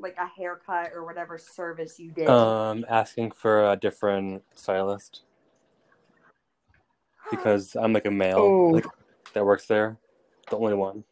like 0.00 0.16
a 0.18 0.26
haircut 0.26 0.90
or 0.92 1.04
whatever 1.04 1.38
service 1.38 2.00
you 2.00 2.10
did. 2.10 2.28
Um, 2.28 2.84
asking 2.88 3.30
for 3.30 3.70
a 3.70 3.76
different 3.76 4.42
stylist 4.54 5.22
because 7.30 7.76
I'm 7.76 7.92
like 7.92 8.06
a 8.06 8.10
male 8.10 8.38
Oh. 8.38 8.70
like 8.70 8.86
that 9.34 9.44
works 9.44 9.66
there, 9.66 9.98
the 10.50 10.56
only 10.56 10.74
one. 10.74 11.04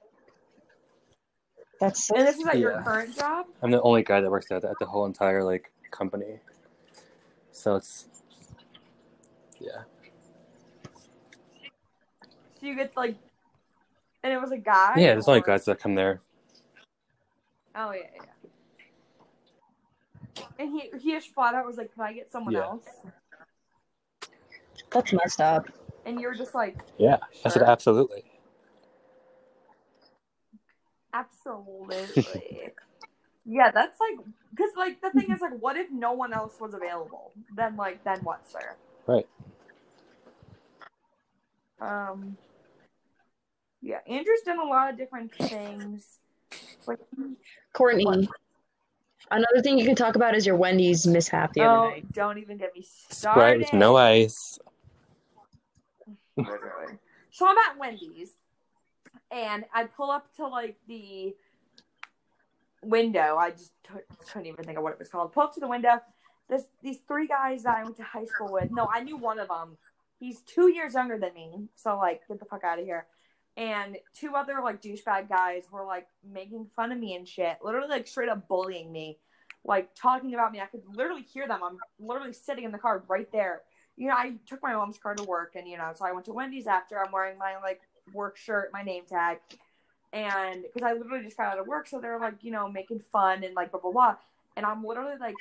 That's 1.81 2.11
and 2.11 2.27
this 2.27 2.37
is 2.37 2.47
at 2.47 2.59
your 2.59 2.83
current 2.83 3.15
job. 3.15 3.47
I'm 3.63 3.71
the 3.71 3.83
only 3.83 4.03
guy 4.03 4.21
that 4.21 4.31
works 4.31 4.51
at, 4.51 4.65
at 4.65 4.79
the 4.79 4.87
whole 4.87 5.05
entire 5.05 5.45
like 5.45 5.71
company. 5.91 6.41
So 7.53 7.77
it's 7.77 8.07
yeah. 9.61 9.83
So 12.61 12.67
you 12.67 12.75
get 12.75 12.93
to, 12.95 12.99
like, 12.99 13.17
and 14.23 14.33
it 14.33 14.41
was 14.41 14.53
a 14.53 14.57
guy. 14.57 14.95
Yeah, 14.97 15.13
there's 15.13 15.29
only 15.29 15.43
guys 15.43 15.67
that 15.67 15.79
come 15.79 15.95
there. 15.95 16.21
Oh 17.75 17.93
yeah, 17.93 18.07
yeah. 18.15 18.23
And 20.59 20.71
he 20.71 20.91
he 20.99 21.13
just 21.13 21.35
flat 21.35 21.55
out 21.55 21.67
was 21.67 21.77
like, 21.77 21.93
"Can 21.93 22.03
I 22.03 22.15
get 22.15 22.33
someone 22.33 22.55
Yeah. 22.55 22.61
else?" 22.61 22.87
that's 24.91 25.13
messed 25.13 25.41
up. 25.41 25.67
And 26.07 26.21
you're 26.21 26.35
just 26.35 26.55
like, 26.55 26.79
Yeah. 26.99 27.19
I 27.45 27.49
said 27.49 27.63
absolutely. 27.63 28.25
"Absolutely." 31.13 32.73
yeah, 33.45 33.71
that's 33.73 33.99
like, 34.01 34.25
because 34.51 34.71
like 34.77 35.03
the 35.03 35.11
thing 35.11 35.31
is 35.33 35.41
like, 35.41 35.59
what 35.61 35.77
if 35.77 35.91
no 35.91 36.13
one 36.13 36.33
else 36.33 36.55
was 36.61 36.75
available? 36.75 37.33
Then 37.57 37.77
like, 37.77 38.05
then 38.05 38.21
what, 38.21 38.49
sir? 38.49 38.77
Right. 39.07 39.27
Um. 41.81 42.37
Yeah, 43.83 43.99
Andrew's 44.07 44.41
done 44.45 44.59
a 44.59 44.65
lot 44.65 44.91
of 44.91 44.97
different 44.97 45.35
things. 45.35 46.19
Like, 46.87 46.99
Courtney, 47.73 48.07
What? 48.07 48.27
another 49.31 49.61
thing 49.63 49.79
you 49.79 49.85
can 49.85 49.95
talk 49.95 50.17
about 50.17 50.35
is 50.35 50.47
your 50.47 50.57
Wendy's 50.57 51.07
mishap 51.07 51.53
the 51.53 51.61
other 51.63 51.71
oh, 51.71 51.91
night. 51.91 52.13
don't 52.13 52.39
even 52.39 52.57
get 52.57 52.75
me 52.75 52.87
started. 53.11 53.41
Right 53.41 53.59
with 53.59 53.73
no 53.73 53.97
ice. 53.97 54.59
Literally. 56.47 56.99
So 57.31 57.47
I'm 57.47 57.57
at 57.57 57.79
Wendy's, 57.79 58.33
and 59.31 59.65
I 59.75 59.85
pull 59.85 60.11
up 60.11 60.35
to 60.37 60.47
like 60.47 60.77
the 60.87 61.35
window. 62.83 63.37
I 63.37 63.51
just 63.51 63.73
t- 63.85 64.01
couldn't 64.31 64.47
even 64.47 64.65
think 64.65 64.77
of 64.77 64.85
what 64.85 64.93
it 64.93 64.99
was 64.99 65.09
called. 65.09 65.33
Pull 65.33 65.45
up 65.45 65.55
to 65.55 65.61
the 65.61 65.69
window. 65.69 66.01
This 66.49 66.65
these 66.83 66.99
three 67.09 67.27
guys 67.27 67.63
that 67.63 67.77
I 67.77 67.85
went 67.85 67.97
to 67.97 68.03
high 68.03 68.27
school 68.27 68.53
with. 68.53 68.71
No, 68.71 68.89
I 68.93 69.03
knew 69.03 69.17
one 69.17 69.39
of 69.39 69.49
them. 69.49 69.77
He's 70.19 70.41
two 70.43 70.71
years 70.73 70.95
younger 70.95 71.19
than 71.19 71.35
me. 71.35 71.69
So 71.75 71.97
like, 71.99 72.27
get 72.29 72.39
the 72.39 72.45
fuck 72.45 72.65
out 72.65 72.79
of 72.79 72.85
here. 72.85 73.07
And 73.57 73.97
two 74.15 74.35
other 74.35 74.61
like 74.63 74.83
douchebag 74.83 75.29
guys 75.29 75.65
were 75.73 75.85
like 75.85 76.07
making 76.31 76.67
fun 76.77 76.93
of 76.93 76.99
me 76.99 77.15
and 77.15 77.27
shit. 77.27 77.57
Literally 77.63 77.89
like 77.89 78.07
straight 78.07 78.29
up 78.29 78.47
bullying 78.47 78.93
me, 78.93 79.19
like 79.65 79.95
talking 79.95 80.35
about 80.35 80.53
me. 80.53 80.61
I 80.61 80.67
could 80.67 80.83
literally 80.87 81.23
hear 81.23 81.49
them. 81.49 81.61
I'm 81.65 81.79
literally 81.99 82.35
sitting 82.35 82.65
in 82.65 82.73
the 82.73 82.79
car 82.79 83.03
right 83.09 83.31
there 83.33 83.63
you 83.97 84.09
know, 84.09 84.15
I 84.15 84.35
took 84.47 84.63
my 84.63 84.75
mom's 84.75 84.99
car 84.99 85.15
to 85.15 85.25
work, 85.25 85.53
and 85.57 85.67
you 85.67 85.79
know, 85.79 85.93
so 85.95 86.05
I 86.05 86.13
went 86.13 86.27
to 86.27 86.33
Wendy's 86.33 86.67
after. 86.67 86.99
I'm 87.03 87.13
wearing 87.13 87.39
my 87.39 87.57
like 87.63 87.81
work 88.13 88.37
shirt, 88.37 88.71
my 88.73 88.83
name 88.83 89.05
tag, 89.09 89.39
and 90.13 90.63
because 90.63 90.83
I 90.87 90.93
literally 90.93 91.25
just 91.25 91.37
got 91.37 91.53
out 91.53 91.59
of 91.59 91.67
work, 91.67 91.89
so 91.89 92.01
they're 92.01 92.21
like, 92.21 92.43
you 92.43 92.51
know, 92.51 92.71
making 92.71 93.01
fun 93.13 93.43
and 93.43 93.55
like 93.55 93.71
blah 93.71 93.81
blah 93.81 93.93
blah, 93.93 94.17
and 94.57 94.67
I'm 94.67 94.85
literally 94.85 95.17
like 95.19 95.35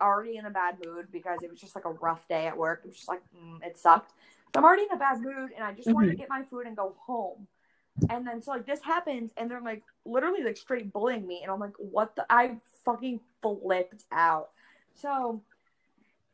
already 0.00 0.36
in 0.36 0.46
a 0.46 0.50
bad 0.50 0.76
mood 0.84 1.06
because 1.12 1.42
it 1.42 1.50
was 1.50 1.60
just 1.60 1.74
like 1.74 1.84
a 1.84 1.92
rough 1.92 2.26
day 2.28 2.46
at 2.46 2.56
work. 2.56 2.80
It 2.84 2.88
was 2.88 2.96
just 2.96 3.08
like 3.08 3.22
mm, 3.36 3.62
it 3.62 3.78
sucked. 3.78 4.12
So 4.52 4.60
I'm 4.60 4.64
already 4.64 4.82
in 4.82 4.92
a 4.92 4.98
bad 4.98 5.20
mood, 5.20 5.50
and 5.54 5.64
I 5.64 5.72
just 5.72 5.92
wanted 5.92 6.10
to 6.10 6.16
get 6.16 6.28
my 6.28 6.42
food 6.42 6.66
and 6.66 6.76
go 6.76 6.94
home. 6.98 7.46
And 8.08 8.26
then 8.26 8.42
so 8.42 8.52
like 8.52 8.66
this 8.66 8.82
happens, 8.82 9.32
and 9.36 9.50
they're 9.50 9.60
like 9.60 9.82
literally 10.06 10.42
like 10.42 10.56
straight 10.56 10.92
bullying 10.92 11.26
me, 11.26 11.40
and 11.42 11.52
I'm 11.52 11.60
like, 11.60 11.74
what 11.76 12.16
the? 12.16 12.24
I 12.30 12.56
fucking 12.84 13.20
flipped 13.42 14.04
out. 14.10 14.50
So 14.94 15.42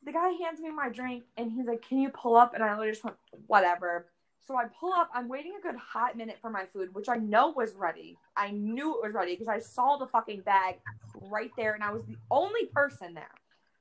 the 0.05 0.13
guy 0.13 0.31
hands 0.43 0.61
me 0.61 0.71
my 0.71 0.89
drink 0.89 1.25
and 1.37 1.51
he's 1.53 1.67
like, 1.67 1.83
Can 1.87 1.99
you 1.99 2.11
pull 2.11 2.37
up? 2.37 2.55
And 2.55 2.63
I 2.63 2.71
literally 2.71 2.93
just 2.93 3.05
went, 3.05 3.17
Whatever. 3.47 4.07
So 4.47 4.57
I 4.57 4.65
pull 4.81 4.93
up. 4.95 5.11
I'm 5.13 5.29
waiting 5.29 5.53
a 5.59 5.63
good 5.63 5.77
hot 5.77 6.17
minute 6.17 6.39
for 6.41 6.49
my 6.49 6.65
food, 6.73 6.95
which 6.95 7.09
I 7.09 7.17
know 7.17 7.51
was 7.51 7.75
ready. 7.75 8.17
I 8.35 8.51
knew 8.51 8.95
it 8.95 9.05
was 9.07 9.13
ready 9.13 9.35
because 9.35 9.49
I 9.49 9.59
saw 9.59 9.99
the 9.99 10.07
fucking 10.07 10.41
bag 10.41 10.77
right 11.21 11.51
there 11.57 11.75
and 11.75 11.85
I 11.85 11.93
was 11.93 12.05
the 12.07 12.17
only 12.31 12.67
person 12.67 13.13
there. 13.13 13.31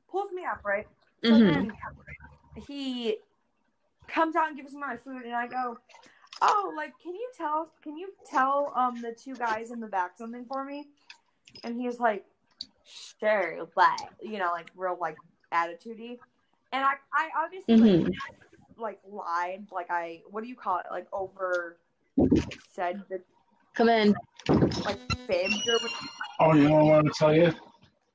Pulls 0.10 0.32
me 0.34 0.44
up, 0.44 0.62
right? 0.66 0.88
So 1.24 1.38
Mhm. 1.38 1.46
then 1.46 1.74
he 2.56 3.18
comes 4.08 4.36
out 4.36 4.50
and 4.50 4.58
gives 4.58 4.74
me 4.74 4.80
my 4.82 4.98
food 4.98 5.24
and 5.24 5.36
I 5.36 5.48
go, 5.48 5.80
Oh, 6.42 6.74
like 6.76 7.00
can 7.02 7.16
you 7.16 7.32
tell 7.38 7.72
can 7.82 7.98
you 7.98 8.14
tell 8.30 8.74
um 8.76 9.02
the 9.02 9.14
two 9.14 9.36
guys 9.36 9.72
in 9.72 9.80
the 9.80 9.88
back 9.88 10.18
something 10.18 10.46
for 10.46 10.66
me? 10.66 10.88
And 11.64 11.80
he's 11.80 12.00
like, 12.00 12.26
Sure, 13.20 13.68
but 13.76 14.14
you 14.22 14.38
know, 14.38 14.52
like 14.52 14.68
real 14.76 14.98
like 15.00 15.18
attitudey. 15.54 16.20
And 16.72 16.84
I 16.84 16.94
I 17.13 17.30
obviously 17.44 17.75
like, 17.77 17.92
Mhm. 17.92 18.13
like 18.77 19.00
lied, 19.10 19.68
like 19.72 19.89
I 19.89 20.22
what 20.30 20.44
do 20.44 20.50
you 20.50 20.56
call 20.56 20.80
it? 20.80 20.86
Like 20.92 21.08
over 21.13 21.77
said 22.72 23.04
the 23.10 23.22
Come 23.75 23.89
in. 23.89 24.16
like 24.86 25.00
fibbed 25.27 25.68
or 25.68 25.80
whatever. 25.80 25.94
Oh, 26.39 26.54
you 26.54 26.70
know 26.70 26.75
what 26.75 26.80
I 26.80 26.84
want 26.84 27.08
to 27.08 27.13
tell 27.18 27.36
you? 27.36 27.51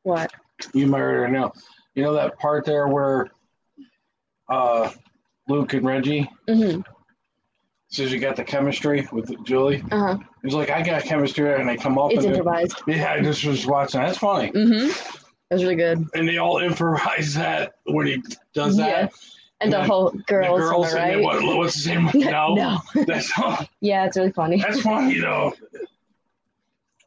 What? 0.05 0.33
You 0.75 0.87
might 0.87 1.01
already 1.01 1.33
know. 1.33 1.53
You 1.95 2.05
know 2.05 2.13
that 2.15 2.39
part 2.39 2.65
there 2.65 2.89
where 2.89 3.31
uh, 4.49 4.91
Luke 5.49 5.73
and 5.75 5.85
Reggie 5.87 6.29
Mm-hmm. 6.49 6.81
says 7.89 8.13
you 8.13 8.19
got 8.21 8.37
the 8.37 8.45
chemistry 8.45 9.07
with 9.13 9.45
Julie? 9.45 9.83
Uh 9.91 9.99
huh. 9.99 10.19
He's 10.43 10.55
like, 10.55 10.71
I 10.71 10.83
got 10.83 11.05
chemistry, 11.05 11.55
and 11.55 11.69
they 11.69 11.77
come 11.77 11.99
up 11.99 12.11
It's 12.11 12.25
and 12.25 12.35
improvised. 12.35 12.83
yeah, 12.87 13.13
I 13.13 13.21
just 13.23 13.45
was 13.45 13.67
watching. 13.67 14.01
That's 14.01 14.19
funny. 14.19 14.49
hmm 14.49 14.89
That 15.53 15.57
was 15.57 15.65
really 15.65 15.77
good. 15.77 16.09
And 16.15 16.27
they 16.27 16.39
all 16.39 16.59
improvise 16.63 17.35
that 17.35 17.75
when 17.85 18.07
he 18.07 18.23
does 18.55 18.79
Yeah. 18.79 19.03
that. 19.03 19.13
And 19.61 19.71
the 19.71 19.85
whole 19.85 20.11
girls, 20.27 20.59
girls, 20.59 20.93
the 20.93 20.99
and 20.99 21.11
right. 21.11 21.17
they, 21.19 21.47
what, 21.47 21.59
what's 21.59 21.75
his 21.75 21.89
name? 21.89 22.09
No, 22.15 22.55
no. 22.55 22.79
that's 23.07 23.31
Yeah, 23.81 24.07
it's 24.07 24.17
really 24.17 24.33
funny. 24.33 24.63
that's 24.63 24.81
funny 24.81 25.21
though. 25.21 25.53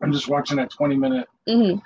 I'm 0.03 0.13
just 0.13 0.27
watching 0.27 0.57
that 0.57 0.69
20 0.69 0.95
minute. 0.95 1.27
hmm 1.47 1.77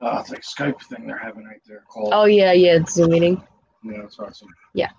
Uh, 0.00 0.18
it's 0.20 0.30
like 0.30 0.42
Skype 0.42 0.82
thing 0.88 1.06
they're 1.06 1.16
having 1.18 1.44
right 1.44 1.60
there 1.68 1.84
called. 1.88 2.10
Oh 2.12 2.24
yeah, 2.24 2.50
yeah. 2.50 2.74
It's 2.78 2.94
Zoom 2.94 3.10
meeting. 3.12 3.40
Yeah, 3.84 4.02
it's 4.02 4.18
awesome. 4.18 4.48
Yeah. 4.74 4.90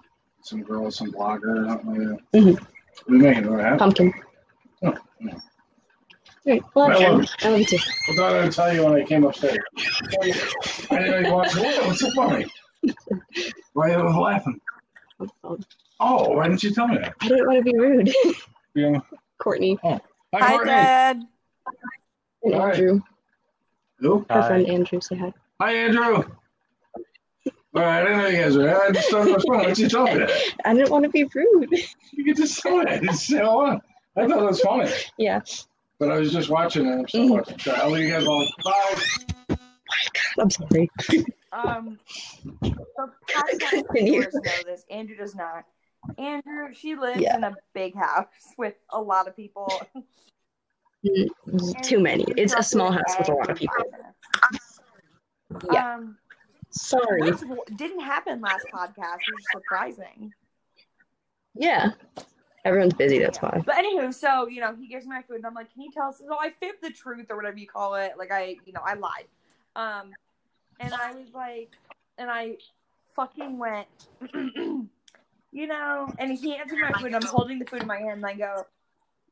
Some 0.42 0.64
girl, 0.64 0.90
some 0.90 1.12
blogger, 1.12 1.66
or 1.66 1.70
something 1.70 2.08
like 2.12 2.20
that. 2.32 2.40
Mhm. 2.40 2.66
We 3.10 3.18
may 3.18 3.42
what 3.42 3.60
happened. 3.60 3.80
Pumpkin. 3.80 4.14
Oh. 4.84 4.96
Great. 6.46 6.62
Well, 6.76 6.92
I 6.92 6.94
I 6.94 7.08
love 7.08 7.20
love, 7.20 7.30
I 7.42 7.50
love 7.50 7.60
you 7.60 7.66
too. 7.66 7.78
I 8.10 8.16
thought 8.16 8.36
I'd 8.36 8.52
tell 8.52 8.74
you 8.74 8.84
when 8.84 8.94
I 8.94 9.04
came 9.04 9.24
upstairs. 9.24 9.58
I 10.22 10.98
didn't 11.00 11.12
know 11.12 11.30
you 11.30 11.34
watched 11.34 11.56
it. 11.58 11.86
What's 11.86 12.00
so 12.02 12.12
funny? 12.12 12.46
Why 13.74 13.92
are 13.94 14.04
you 14.04 14.20
laughing? 14.20 14.60
Oh, 16.02 16.30
why 16.34 16.48
didn't 16.50 16.64
you 16.64 16.72
tell 16.72 16.88
me 16.88 16.98
that? 16.98 17.14
I 17.22 17.28
didn't 17.30 17.48
want 17.48 17.66
to 17.66 17.72
be 17.72 17.78
rude. 17.78 18.14
Yeah. 18.76 19.00
Courtney 19.40 19.78
oh. 19.84 20.00
Hi, 20.34 20.40
Hi, 20.40 20.50
Courtney. 20.50 20.72
Dad. 20.74 21.22
and 22.44 22.56
All 22.56 22.66
right. 22.66 22.74
Andrew. 22.76 23.02
Who? 24.00 24.26
Our 24.30 24.42
Hi. 24.42 24.48
friend 24.48 24.68
Andrew. 24.68 25.00
Say 25.00 25.16
hi. 25.16 25.34
Hi, 25.62 25.74
Andrew. 25.74 26.24
All 27.76 27.82
right, 27.82 28.02
I 28.02 28.04
didn't 28.04 28.18
know 28.18 28.28
you 28.28 28.38
guys 28.42 28.58
were. 28.58 28.84
I 28.84 28.92
just 28.92 29.10
thought 29.10 29.28
it 29.28 29.34
was 29.34 29.44
funny. 29.46 29.58
Why 29.60 29.66
didn't 29.66 29.80
you 29.80 29.90
tell 29.90 30.04
me 30.06 30.18
that? 30.18 30.32
I 30.66 30.74
didn't 30.74 30.92
want 30.92 31.04
to 31.06 31.10
be 31.10 31.24
rude. 31.34 31.72
You 32.12 32.26
could 32.26 32.36
just 32.38 32.60
tell 32.62 32.78
me. 32.80 32.86
I 32.86 33.00
didn't 33.00 33.16
say 33.16 33.38
hello. 33.38 33.80
I 34.18 34.28
thought 34.28 34.44
it 34.44 34.46
was 34.46 34.60
funny. 34.60 34.92
Yeah. 35.18 35.42
But 36.04 36.12
I 36.12 36.20
was 36.20 36.34
just 36.34 36.50
watching 36.50 36.86
it. 36.86 36.92
I'm 37.00 37.08
still 37.08 37.30
watching. 37.34 37.58
So 37.60 37.72
I'll 37.72 37.90
leave 37.92 38.10
you 38.10 38.12
guys 38.12 38.26
alone. 38.26 38.48
Bye. 38.66 39.58
I'm 40.38 40.50
sorry. 40.50 40.90
Um, 41.54 41.98
so 42.06 42.50
podcast 43.30 43.70
Continue. 43.70 44.12
viewers 44.12 44.34
know 44.34 44.42
this. 44.66 44.84
Andrew 44.90 45.16
does 45.16 45.34
not. 45.34 45.64
Andrew, 46.18 46.74
she 46.74 46.96
lives 46.96 47.22
Yeah. 47.22 47.38
in 47.38 47.46
a 47.46 47.56
big 47.74 47.96
house 47.96 48.28
with 48.58 48.74
a 48.90 49.00
lot 49.02 49.30
of 49.30 49.36
people. 49.38 49.72
Mm, 51.06 51.82
Too 51.82 52.00
many. 52.02 52.26
It's 52.36 52.54
a 52.54 52.64
small 52.64 52.92
house 52.92 53.18
with 53.18 53.30
a 53.30 53.34
lot 53.34 53.50
of 53.50 53.58
people. 53.58 53.76
Yeah. 55.72 55.96
Um, 55.96 56.18
Sorry. 56.72 57.22
which 57.22 57.40
w- 57.40 57.62
didn't 57.78 58.02
happen 58.02 58.42
last 58.42 58.66
podcast, 58.74 59.18
which 59.18 59.40
is 59.40 59.46
surprising. 59.54 60.34
Yeah. 61.56 61.92
Everyone's 62.66 62.94
busy. 62.94 63.20
That's 63.20 63.42
why. 63.42 63.62
But 63.66 63.76
anywho, 63.76 64.14
so 64.14 64.48
you 64.48 64.62
know, 64.62 64.74
he 64.76 64.88
gives 64.88 65.06
me 65.06 65.16
my 65.16 65.22
food, 65.22 65.38
and 65.38 65.46
I'm 65.46 65.54
like, 65.54 65.74
"Can 65.74 65.82
you 65.82 65.92
tell 65.92 66.10
us?" 66.10 66.20
So 66.20 66.38
I 66.40 66.50
fibbed 66.50 66.82
the 66.82 66.92
truth 66.92 67.28
or 67.30 67.36
whatever 67.36 67.58
you 67.58 67.68
call 67.68 67.96
it. 67.96 68.14
Like 68.18 68.32
I, 68.32 68.56
you 68.66 68.72
know, 68.74 68.82
I 68.86 68.94
lied. 68.94 69.28
Um, 69.76 70.14
and 70.80 70.94
I 70.94 71.14
was 71.14 71.34
like, 71.34 71.72
and 72.18 72.30
I 72.30 72.58
fucking 73.16 73.58
went, 73.58 73.88
you 74.34 74.88
know. 75.68 76.08
And 76.18 76.38
he 76.38 76.56
hands 76.56 76.72
me 76.72 76.80
my 76.82 76.94
food, 76.94 77.08
and 77.08 77.18
I'm 77.18 77.26
holding 77.26 77.60
the 77.60 77.66
food 77.66 77.82
in 77.82 77.88
my 77.88 77.98
hand, 77.98 78.18
and 78.18 78.26
I 78.26 78.34
go, 78.34 78.66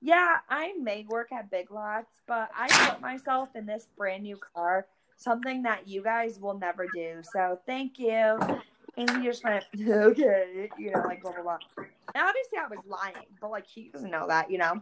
"Yeah, 0.02 0.38
I 0.50 0.74
may 0.78 1.06
work 1.08 1.32
at 1.32 1.50
Big 1.50 1.72
Lots, 1.72 2.22
but 2.28 2.50
I 2.56 2.68
put 2.90 3.00
myself 3.00 3.50
in 3.56 3.66
this 3.66 3.88
brand 3.98 4.24
new 4.24 4.38
car." 4.38 4.88
Something 5.16 5.62
that 5.64 5.88
you 5.88 6.02
guys 6.02 6.40
will 6.40 6.58
never 6.58 6.88
do. 6.88 7.22
So 7.22 7.60
thank 7.68 8.00
you. 8.00 8.40
And 8.98 9.10
he 9.10 9.24
just 9.24 9.44
went, 9.44 9.64
okay, 9.88 10.70
you 10.78 10.92
know, 10.92 11.02
like 11.06 11.22
blah 11.22 11.32
blah 11.32 11.44
blah. 11.44 11.58
And 11.78 12.24
obviously 12.24 12.58
I 12.60 12.68
was 12.70 12.80
lying, 12.86 13.26
but 13.40 13.52
like 13.52 13.66
he 13.68 13.90
doesn't 13.90 14.12
know 14.12 14.28
that, 14.28 14.52
you 14.52 14.58
know. 14.58 14.82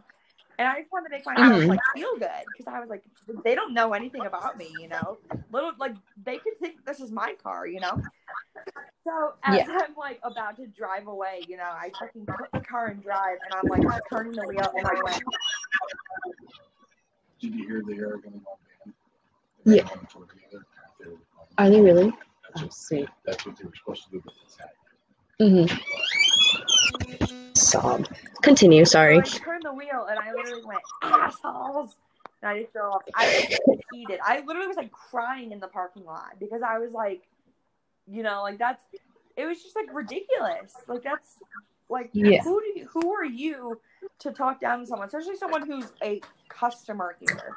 And 0.58 0.68
I 0.68 0.80
just 0.80 0.92
wanted 0.92 1.08
to 1.08 1.14
make 1.16 1.24
myself 1.24 1.62
Mhm. 1.62 1.68
like 1.68 1.80
feel 1.94 2.18
good 2.18 2.44
because 2.52 2.66
I 2.66 2.80
was 2.80 2.90
like, 2.90 3.02
they 3.44 3.54
don't 3.54 3.72
know 3.72 3.94
anything 3.94 4.26
about 4.26 4.58
me, 4.58 4.68
you 4.78 4.88
know. 4.88 5.16
Little 5.52 5.72
like 5.78 5.94
they 6.22 6.36
could 6.38 6.58
think 6.60 6.84
this 6.84 7.00
is 7.00 7.10
my 7.10 7.34
car, 7.42 7.66
you 7.66 7.80
know. 7.80 8.02
So 9.04 9.34
as 9.44 9.56
Yeah. 9.58 9.78
I'm 9.80 9.94
like 9.96 10.20
about 10.22 10.56
to 10.56 10.66
drive 10.66 11.06
away, 11.06 11.42
you 11.48 11.56
know, 11.56 11.62
I 11.64 11.90
fucking 11.98 12.26
put 12.26 12.50
the 12.52 12.60
car 12.60 12.88
in 12.88 13.00
drive, 13.00 13.38
and 13.44 13.54
I'm 13.54 13.68
like 13.70 13.90
I'm 13.94 14.00
turning 14.12 14.32
the 14.32 14.46
wheel, 14.48 14.70
and 14.76 14.86
I 14.86 15.02
went, 15.02 15.22
Did 17.40 17.54
you 17.54 17.66
hear 17.66 17.82
they 17.86 17.94
are 17.94 18.18
going 18.18 18.32
to 18.34 18.38
go 18.40 18.58
band? 18.84 18.94
Yeah. 19.64 19.84
One 19.84 20.06
toward 20.06 20.28
the 20.28 20.56
other. 20.56 20.66
They 20.98 21.06
were 21.06 21.12
going- 21.12 21.20
Are 21.56 21.70
they 21.70 21.80
really? 21.80 22.12
That's 22.54 22.62
Oh, 22.62 22.66
what, 22.66 22.74
sweet. 22.74 23.08
that's 23.24 23.46
what 23.46 23.56
they 23.56 23.64
were 23.64 23.72
supposed 23.76 24.04
to 24.04 24.10
do 24.10 24.22
with 24.24 24.34
this 24.44 24.56
hat. 24.58 24.74
Mm-hmm. 25.40 25.76
Sob. 27.54 28.06
Continue. 28.42 28.84
Sorry. 28.84 29.24
So 29.24 29.36
I 29.36 29.38
turned 29.38 29.64
the 29.64 29.72
wheel 29.72 30.06
and 30.10 30.18
I 30.18 30.34
literally 30.34 30.64
went, 30.64 30.80
assholes. 31.02 31.96
And 32.42 32.50
I 32.50 32.62
just 32.62 32.72
drove 32.72 32.94
off. 32.94 33.02
I 33.14 33.46
was 33.66 33.78
heated. 33.90 34.18
I 34.24 34.40
literally 34.40 34.66
was 34.66 34.76
like 34.76 34.90
crying 34.92 35.52
in 35.52 35.60
the 35.60 35.68
parking 35.68 36.04
lot 36.04 36.38
because 36.40 36.62
I 36.62 36.78
was 36.78 36.92
like, 36.92 37.22
you 38.06 38.22
know, 38.22 38.42
like 38.42 38.58
that's, 38.58 38.82
it 39.36 39.46
was 39.46 39.62
just 39.62 39.76
like 39.76 39.86
ridiculous. 39.92 40.74
Like 40.88 41.02
that's, 41.02 41.36
like, 41.88 42.10
Yeah. 42.12 42.42
who 42.42 42.60
do 42.60 42.80
you, 42.80 42.88
who 42.92 43.12
are 43.12 43.24
you 43.24 43.80
to 44.20 44.32
talk 44.32 44.60
down 44.60 44.80
to 44.80 44.86
someone, 44.86 45.08
especially 45.08 45.36
someone 45.36 45.66
who's 45.66 45.92
a 46.02 46.20
customer 46.48 47.16
here? 47.20 47.56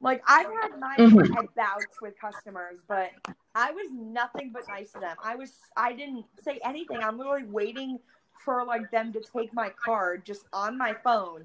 Like 0.00 0.22
I've 0.26 0.46
had 0.46 0.78
my 0.78 0.96
Mhm. 0.98 1.34
had 1.34 1.54
bouts 1.54 2.00
with 2.00 2.18
customers, 2.20 2.80
but 2.88 3.10
I 3.54 3.70
was 3.70 3.86
nothing 3.92 4.50
but 4.52 4.68
nice 4.68 4.92
to 4.92 5.00
them. 5.00 5.16
I 5.22 5.36
was 5.36 5.52
I 5.76 5.92
didn't 5.92 6.24
say 6.42 6.58
anything. 6.64 6.98
I'm 7.02 7.18
literally 7.18 7.44
waiting 7.44 7.98
for 8.44 8.64
like 8.64 8.90
them 8.90 9.12
to 9.12 9.20
take 9.20 9.52
my 9.52 9.70
card 9.84 10.24
just 10.24 10.46
on 10.52 10.78
my 10.78 10.94
phone, 11.04 11.44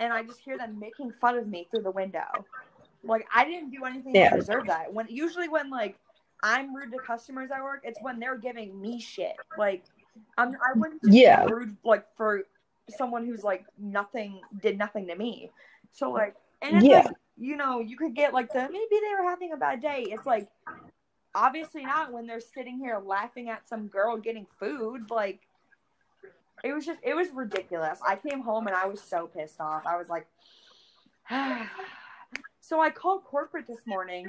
and 0.00 0.12
I 0.12 0.22
just 0.22 0.40
hear 0.40 0.56
them 0.56 0.78
making 0.78 1.12
fun 1.20 1.36
of 1.36 1.46
me 1.46 1.68
through 1.70 1.82
the 1.82 1.90
window. 1.90 2.44
Like 3.02 3.26
I 3.34 3.44
didn't 3.44 3.70
do 3.70 3.84
anything 3.84 4.14
Yeah. 4.14 4.30
to 4.30 4.36
deserve 4.36 4.66
that. 4.66 4.92
When 4.92 5.06
usually 5.08 5.48
when 5.48 5.70
like 5.70 5.96
I'm 6.42 6.74
rude 6.74 6.92
to 6.92 6.98
customers 6.98 7.50
at 7.50 7.62
work, 7.62 7.82
it's 7.84 8.00
when 8.02 8.18
they're 8.18 8.38
giving 8.38 8.80
me 8.80 9.00
shit. 9.00 9.36
Like 9.58 9.84
I'm 10.38 10.50
I 10.54 10.72
wouldn't 10.78 11.02
Yeah. 11.04 11.44
rude 11.44 11.76
like 11.84 12.06
for 12.16 12.44
someone 12.96 13.26
who's 13.26 13.42
like 13.44 13.64
nothing 13.78 14.40
did 14.62 14.78
nothing 14.78 15.06
to 15.08 15.14
me. 15.14 15.50
So 15.92 16.10
like 16.10 16.34
and 16.62 16.76
it's 16.76 16.86
Yeah. 16.86 16.98
like 16.98 17.16
you 17.36 17.56
know, 17.56 17.80
you 17.80 17.96
could 17.96 18.14
get 18.14 18.32
like 18.32 18.52
the 18.52 18.62
maybe 18.70 18.86
they 18.90 19.14
were 19.18 19.28
having 19.28 19.52
a 19.52 19.56
bad 19.56 19.82
day. 19.82 20.04
It's 20.08 20.26
like 20.26 20.48
obviously 21.34 21.84
not 21.84 22.12
when 22.12 22.26
they're 22.26 22.40
sitting 22.40 22.78
here 22.78 23.00
laughing 23.04 23.48
at 23.48 23.68
some 23.68 23.88
girl 23.88 24.16
getting 24.16 24.46
food. 24.58 25.10
Like 25.10 25.40
it 26.62 26.72
was 26.72 26.86
just 26.86 27.00
it 27.02 27.14
was 27.14 27.28
ridiculous. 27.34 27.98
I 28.06 28.16
came 28.16 28.40
home 28.42 28.66
and 28.66 28.76
I 28.76 28.86
was 28.86 29.00
so 29.00 29.26
pissed 29.26 29.60
off. 29.60 29.86
I 29.86 29.96
was 29.96 30.08
like 30.08 30.26
so 32.60 32.80
I 32.80 32.90
called 32.90 33.24
corporate 33.24 33.66
this 33.66 33.86
morning 33.86 34.28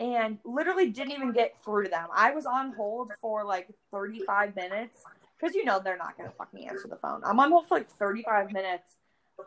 and 0.00 0.38
literally 0.44 0.90
didn't 0.90 1.12
even 1.12 1.32
get 1.32 1.54
through 1.64 1.84
to 1.84 1.90
them. 1.90 2.08
I 2.14 2.32
was 2.32 2.46
on 2.46 2.72
hold 2.72 3.12
for 3.20 3.44
like 3.44 3.68
35 3.92 4.56
minutes 4.56 5.02
because 5.38 5.54
you 5.54 5.64
know 5.64 5.80
they're 5.82 5.96
not 5.96 6.16
gonna 6.16 6.32
fucking 6.36 6.68
answer 6.68 6.88
the 6.88 6.96
phone. 6.96 7.22
I'm 7.24 7.38
on 7.40 7.50
hold 7.50 7.68
for 7.68 7.78
like 7.78 7.90
35 7.90 8.52
minutes 8.52 8.96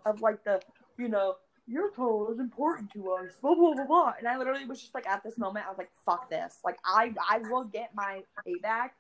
of 0.06 0.22
like 0.22 0.44
the 0.44 0.62
you 0.98 1.08
know 1.08 1.36
your 1.68 1.92
call 1.92 2.32
is 2.32 2.40
important 2.40 2.92
to 2.94 3.12
us, 3.12 3.34
blah 3.42 3.54
blah 3.54 3.74
blah 3.74 3.86
blah. 3.86 4.14
And 4.18 4.28
I 4.28 4.38
literally 4.38 4.66
was 4.66 4.80
just 4.80 4.94
like 4.94 5.08
at 5.08 5.24
this 5.24 5.38
moment, 5.38 5.66
I 5.66 5.70
was 5.70 5.78
like, 5.78 5.92
fuck 6.06 6.30
this. 6.30 6.60
Like 6.64 6.78
I 6.86 7.14
I 7.30 7.40
will 7.50 7.66
get 7.66 7.92
my 7.94 8.22
payback, 8.48 8.92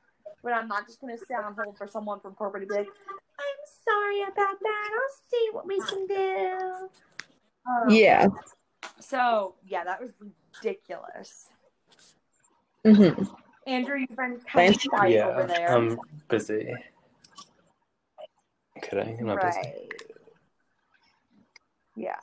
but 0.43 0.53
I'm 0.53 0.67
not 0.67 0.85
just 0.85 0.99
gonna 0.99 1.17
sit 1.17 1.37
on 1.37 1.55
hold 1.57 1.77
for 1.77 1.87
someone 1.87 2.19
from 2.19 2.33
corporate 2.35 2.63
to 2.63 2.67
be 2.67 2.79
like, 2.79 2.87
I'm 2.87 3.61
sorry 3.85 4.21
about 4.23 4.59
that. 4.61 4.89
I'll 4.93 5.15
see 5.29 5.49
what 5.51 5.65
we 5.65 5.79
can 5.79 6.07
do. 6.07 6.89
Um, 7.69 7.89
Yeah. 7.89 8.27
So 8.99 9.55
yeah, 9.65 9.83
that 9.85 10.01
was 10.01 10.11
ridiculous. 10.61 11.47
Mm-hmm. 12.85 13.23
Andrew, 13.65 13.97
you've 13.97 14.09
been 14.09 14.39
kind 14.51 14.75
of 14.75 14.81
quiet 14.89 15.11
yeah, 15.11 15.27
over 15.27 15.43
there. 15.43 15.75
I'm 15.75 15.99
busy. 16.29 16.73
Kidding, 18.81 19.17
I'm 19.19 19.25
not 19.25 19.41
busy. 19.41 19.89
Yeah. 21.95 22.13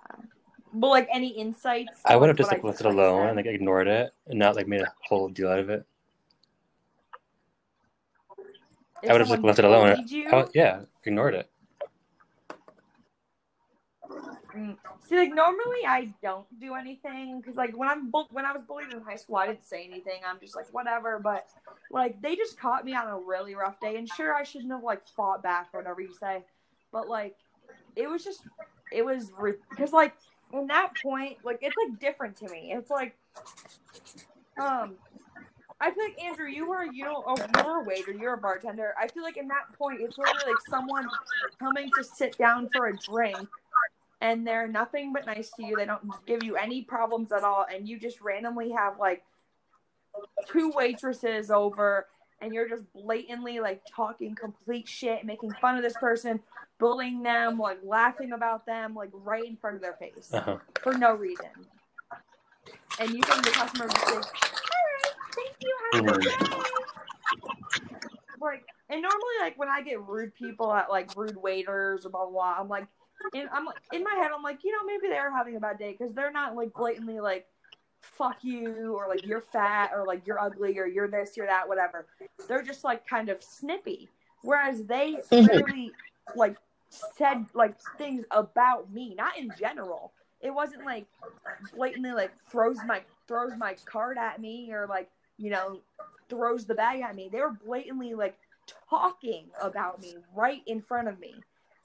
But 0.74 0.88
like 0.88 1.08
any 1.12 1.28
insights? 1.28 2.00
I 2.04 2.16
would 2.16 2.28
have 2.28 2.37
just 2.37 2.50
like 2.50 2.64
left 2.64 2.80
it 2.80 2.87
alone 2.87 3.22
said? 3.22 3.28
and 3.28 3.37
like 3.37 3.46
ignored 3.46 3.87
it 3.87 4.12
and 4.26 4.38
not 4.38 4.56
like 4.56 4.66
made 4.66 4.80
a 4.80 4.92
whole 5.06 5.28
deal 5.28 5.48
out 5.48 5.60
of 5.60 5.70
it. 5.70 5.87
If 9.02 9.10
I 9.10 9.12
would 9.12 9.20
have 9.20 9.28
just 9.28 9.30
someone 9.30 9.46
left 9.46 9.58
it 9.60 9.64
alone. 9.64 10.04
You, 10.08 10.28
I 10.30 10.46
yeah, 10.52 10.80
ignored 11.04 11.34
it. 11.34 11.50
Mm. 14.56 14.76
See, 15.04 15.16
like 15.16 15.34
normally 15.34 15.87
I 15.87 16.14
don't 16.22 16.46
do 16.60 16.74
anything 16.74 17.40
because 17.40 17.56
like 17.56 17.76
when 17.76 17.88
I'm 17.88 18.10
bu- 18.10 18.26
when 18.30 18.44
I 18.44 18.52
was 18.52 18.62
bullied 18.66 18.92
in 18.92 19.00
high 19.02 19.16
school, 19.16 19.37
I 19.37 19.46
didn't 19.46 19.66
say 19.66 19.84
anything. 19.84 20.20
I'm 20.26 20.40
just 20.40 20.56
like 20.56 20.66
whatever. 20.72 21.20
But 21.22 21.46
like 21.90 22.20
they 22.20 22.34
just 22.34 22.58
caught 22.58 22.84
me 22.84 22.94
on 22.94 23.06
a 23.06 23.18
really 23.18 23.54
rough 23.54 23.78
day, 23.78 23.96
and 23.96 24.08
sure 24.08 24.34
I 24.34 24.42
shouldn't 24.42 24.72
have 24.72 24.82
like 24.82 25.06
fought 25.06 25.42
back 25.42 25.68
or 25.72 25.80
whatever 25.80 26.00
you 26.00 26.14
say, 26.14 26.44
but 26.90 27.08
like 27.08 27.37
it 27.94 28.08
was 28.08 28.24
just 28.24 28.40
it 28.92 29.04
was 29.04 29.32
because 29.70 29.92
like 29.92 30.14
in 30.52 30.66
that 30.68 30.92
point 31.02 31.38
like 31.44 31.59
it's 31.62 31.76
like 31.88 31.98
different 32.00 32.37
to 32.37 32.48
me. 32.48 32.72
It's 32.72 32.90
like 32.90 33.16
um. 34.61 34.94
I 35.80 35.90
feel 35.90 36.04
like 36.04 36.22
Andrew, 36.22 36.46
you 36.46 36.68
were 36.68 36.85
you 36.85 37.04
know 37.04 37.24
oh, 37.26 37.37
you're 37.37 37.80
a 37.80 37.85
waiter, 37.85 38.12
you're 38.12 38.35
a 38.35 38.38
bartender. 38.38 38.94
I 38.98 39.09
feel 39.09 39.24
like 39.24 39.37
in 39.37 39.48
that 39.48 39.76
point, 39.76 40.00
it's 40.00 40.16
literally 40.16 40.52
like 40.52 40.61
someone 40.70 41.09
coming 41.59 41.90
to 41.98 42.04
sit 42.04 42.38
down 42.38 42.70
for 42.72 42.87
a 42.87 42.96
drink 42.96 43.37
and 44.20 44.46
they're 44.46 44.68
nothing 44.68 45.12
but 45.12 45.26
nice 45.26 45.50
to 45.50 45.64
you. 45.64 45.76
They 45.76 45.85
don't 45.85 46.02
give 46.26 46.42
you 46.42 46.57
any 46.57 46.83
problems 46.83 47.33
at 47.33 47.44
all, 47.44 47.66
and 47.72 47.87
you 47.87 47.98
just 47.98 48.20
randomly 48.22 48.70
have 48.70 48.98
like 48.98 49.22
two 50.48 50.72
waitresses 50.74 51.50
over, 51.50 52.07
and 52.44 52.52
you're 52.52 52.68
just 52.68 52.85
blatantly 52.92 53.59
like 53.59 53.83
talking 53.96 54.35
complete 54.35 54.87
shit, 54.87 55.24
making 55.24 55.52
fun 55.61 55.76
of 55.76 55.83
this 55.83 55.96
person, 55.96 56.40
bullying 56.78 57.22
them, 57.22 57.59
like 57.59 57.78
laughing 57.83 58.33
about 58.33 58.66
them, 58.66 58.94
like 58.94 59.09
right 59.12 59.44
in 59.46 59.57
front 59.57 59.76
of 59.76 59.83
their 59.83 59.94
face 59.94 60.30
Uh-huh. 60.33 60.59
for 60.83 60.92
no 60.92 61.14
reason. 61.14 61.46
And 63.00 63.11
you 63.11 63.22
think 63.22 63.44
the 63.44 63.50
customer 63.50 63.87
would 63.87 63.96
say, 63.96 64.14
"All 64.14 64.20
right, 64.20 65.14
thank 65.35 65.57
you, 65.61 65.76
have 65.92 66.04
a 66.04 66.18
good 66.18 66.38
day." 66.38 66.57
Like, 68.40 68.64
and 68.90 69.00
normally, 69.00 69.37
like 69.40 69.59
when 69.59 69.68
I 69.70 69.80
get 69.83 70.00
rude 70.02 70.35
people 70.35 70.72
at 70.72 70.90
like 70.90 71.16
rude 71.16 71.37
waiters 71.37 72.04
or 72.04 72.11
blah 72.11 72.24
blah, 72.26 72.30
blah 72.33 72.57
I'm 72.61 72.68
like, 72.68 72.87
in, 73.33 73.48
I'm 73.52 73.64
like 73.64 73.76
in 73.92 74.04
my 74.04 74.14
head, 74.20 74.30
I'm 74.37 74.42
like, 74.42 74.62
you 74.64 74.70
know, 74.72 74.85
maybe 74.87 75.09
they're 75.09 75.35
having 75.35 75.57
a 75.57 75.61
bad 75.61 75.78
day 75.78 75.96
because 75.98 76.14
they're 76.14 76.30
not 76.30 76.54
like 76.54 76.72
blatantly 76.74 77.20
like, 77.20 77.46
fuck 78.05 78.45
you 78.45 78.95
or 78.97 79.09
like 79.09 79.27
you're 79.27 79.40
fat 79.40 79.90
or 79.95 80.05
like 80.07 80.27
you're 80.27 80.40
ugly 80.40 80.79
or 80.79 80.87
you're 80.87 81.09
this, 81.09 81.37
you're 81.37 81.47
that, 81.47 81.69
whatever. 81.69 82.07
They're 82.49 82.62
just 82.62 82.85
like 82.85 83.07
kind 83.07 83.29
of 83.29 83.43
snippy. 83.43 84.09
Whereas 84.43 84.85
they 84.85 85.17
Mhm. 85.31 85.47
literally 85.49 85.95
like 86.37 86.57
said 86.90 87.47
like 87.55 87.81
things 87.99 88.25
about 88.31 88.93
me, 88.93 89.14
not 89.14 89.37
in 89.38 89.53
general. 89.59 90.12
It 90.40 90.51
wasn't 90.51 90.85
like 90.85 91.07
blatantly 91.75 92.12
like 92.12 92.33
throws 92.51 92.79
my 92.85 93.03
throws 93.27 93.57
my 93.57 93.75
card 93.87 94.19
at 94.19 94.40
me 94.40 94.71
or 94.73 94.87
like 94.87 95.09
you 95.38 95.51
know 95.51 95.81
throws 96.29 96.67
the 96.67 96.75
bag 96.75 97.01
at 97.01 97.14
me. 97.14 97.29
They 97.33 97.40
were 97.40 97.53
blatantly 97.53 98.14
like 98.14 98.37
talking 98.88 99.47
about 99.61 100.01
me 100.01 100.17
right 100.35 100.62
in 100.67 100.83
front 100.83 101.09
of 101.09 101.19
me. 101.19 101.35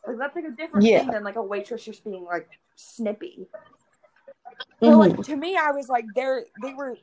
Like 0.06 0.18
that's 0.18 0.36
like 0.36 0.46
a 0.46 0.52
different 0.52 0.86
Yeah. 0.86 1.00
thing 1.02 1.12
than 1.12 1.24
like 1.24 1.38
a 1.38 1.44
waitress 1.44 1.86
just 1.86 2.04
being 2.04 2.26
like 2.26 2.50
snippy. 2.76 3.48
But 4.80 4.96
Mhm. 4.96 5.00
like 5.00 5.24
to 5.26 5.36
me, 5.36 5.58
I 5.58 5.72
was 5.72 5.90
like 5.90 6.14
they're 6.14 6.46
they 6.58 6.74
were. 6.74 6.98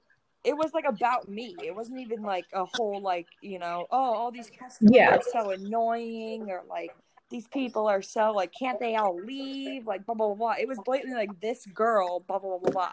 It 0.44 0.56
was 0.56 0.72
like 0.72 0.84
about 0.84 1.28
me. 1.28 1.58
It 1.66 1.74
wasn't 1.74 1.98
even 1.98 2.22
like 2.22 2.46
a 2.52 2.64
whole 2.64 3.00
like 3.00 3.26
you 3.40 3.58
know 3.58 3.86
oh 3.90 3.96
all 4.14 4.30
these 4.30 4.50
customers 4.50 4.94
Yeah. 4.94 5.16
are 5.16 5.20
so 5.20 5.50
annoying 5.50 6.50
or 6.50 6.62
like 6.68 6.92
these 7.30 7.48
people 7.48 7.88
are 7.88 8.00
so 8.02 8.32
like 8.32 8.52
can't 8.52 8.78
they 8.78 8.94
all 8.94 9.20
leave 9.20 9.86
like 9.86 10.06
blah 10.06 10.14
blah 10.14 10.28
blah. 10.28 10.36
blah. 10.36 10.54
It 10.60 10.68
was 10.68 10.78
blatantly 10.78 11.16
like 11.18 11.40
this 11.40 11.66
girl 11.66 12.20
blah 12.20 12.38
blah 12.38 12.50
blah 12.50 12.58
blah. 12.58 12.70
blah. 12.70 12.92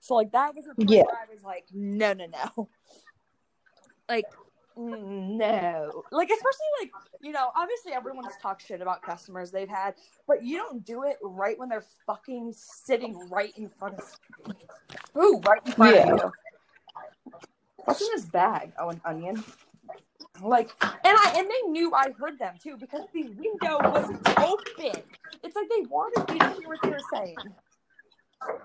So 0.00 0.14
like 0.14 0.32
that 0.32 0.54
was 0.54 0.64
the 0.64 0.74
point 0.74 0.88
Yeah. 0.88 1.02
where 1.04 1.16
I 1.16 1.32
was 1.32 1.42
like 1.42 1.66
no 1.72 2.14
no 2.14 2.26
no, 2.26 2.68
like 4.08 4.26
no 4.76 6.02
like 6.12 6.28
especially 6.28 6.66
like 6.80 6.90
you 7.22 7.32
know 7.32 7.48
obviously 7.56 7.92
everyone's 7.92 8.34
talked 8.42 8.66
shit 8.66 8.80
about 8.82 9.00
customers 9.02 9.50
they've 9.50 9.68
had 9.68 9.94
but 10.28 10.42
you 10.44 10.58
don't 10.58 10.84
do 10.84 11.04
it 11.04 11.16
right 11.22 11.58
when 11.58 11.68
they're 11.68 11.84
fucking 12.06 12.52
sitting 12.54 13.18
right 13.30 13.56
in 13.56 13.68
front 13.68 13.94
of 13.98 14.16
ooh 15.16 15.40
right 15.46 15.60
in 15.64 15.72
front 15.72 15.96
Yeah. 15.96 16.12
of 16.12 16.18
you 16.20 16.32
what's 17.84 18.00
in 18.02 18.08
this 18.14 18.26
bag 18.26 18.72
oh 18.78 18.90
an 18.90 19.00
onion 19.04 19.42
like 20.42 20.70
and 20.82 20.92
i 21.04 21.32
and 21.36 21.48
they 21.48 21.70
knew 21.70 21.94
i 21.94 22.10
heard 22.18 22.38
them 22.38 22.54
too 22.62 22.76
because 22.76 23.02
the 23.14 23.22
window 23.22 23.78
was 23.90 24.10
open 24.36 25.02
it's 25.42 25.56
like 25.56 25.68
they 25.70 25.86
wanted 25.88 26.30
me 26.32 26.38
to 26.38 26.48
hear 26.60 26.68
what 26.68 26.82
they 26.82 26.90
were 26.90 26.98
saying 27.12 27.36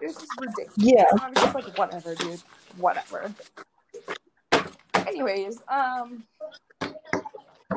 was 0.02 0.16
just 0.16 0.32
ridiculous 0.40 0.74
Yeah. 0.78 1.06
I 1.22 1.30
was 1.30 1.38
just 1.38 1.56
like, 1.56 1.78
whatever, 1.78 2.16
dude. 2.16 2.42
Whatever. 2.78 3.34
Anyways, 5.12 5.62
um, 5.68 6.24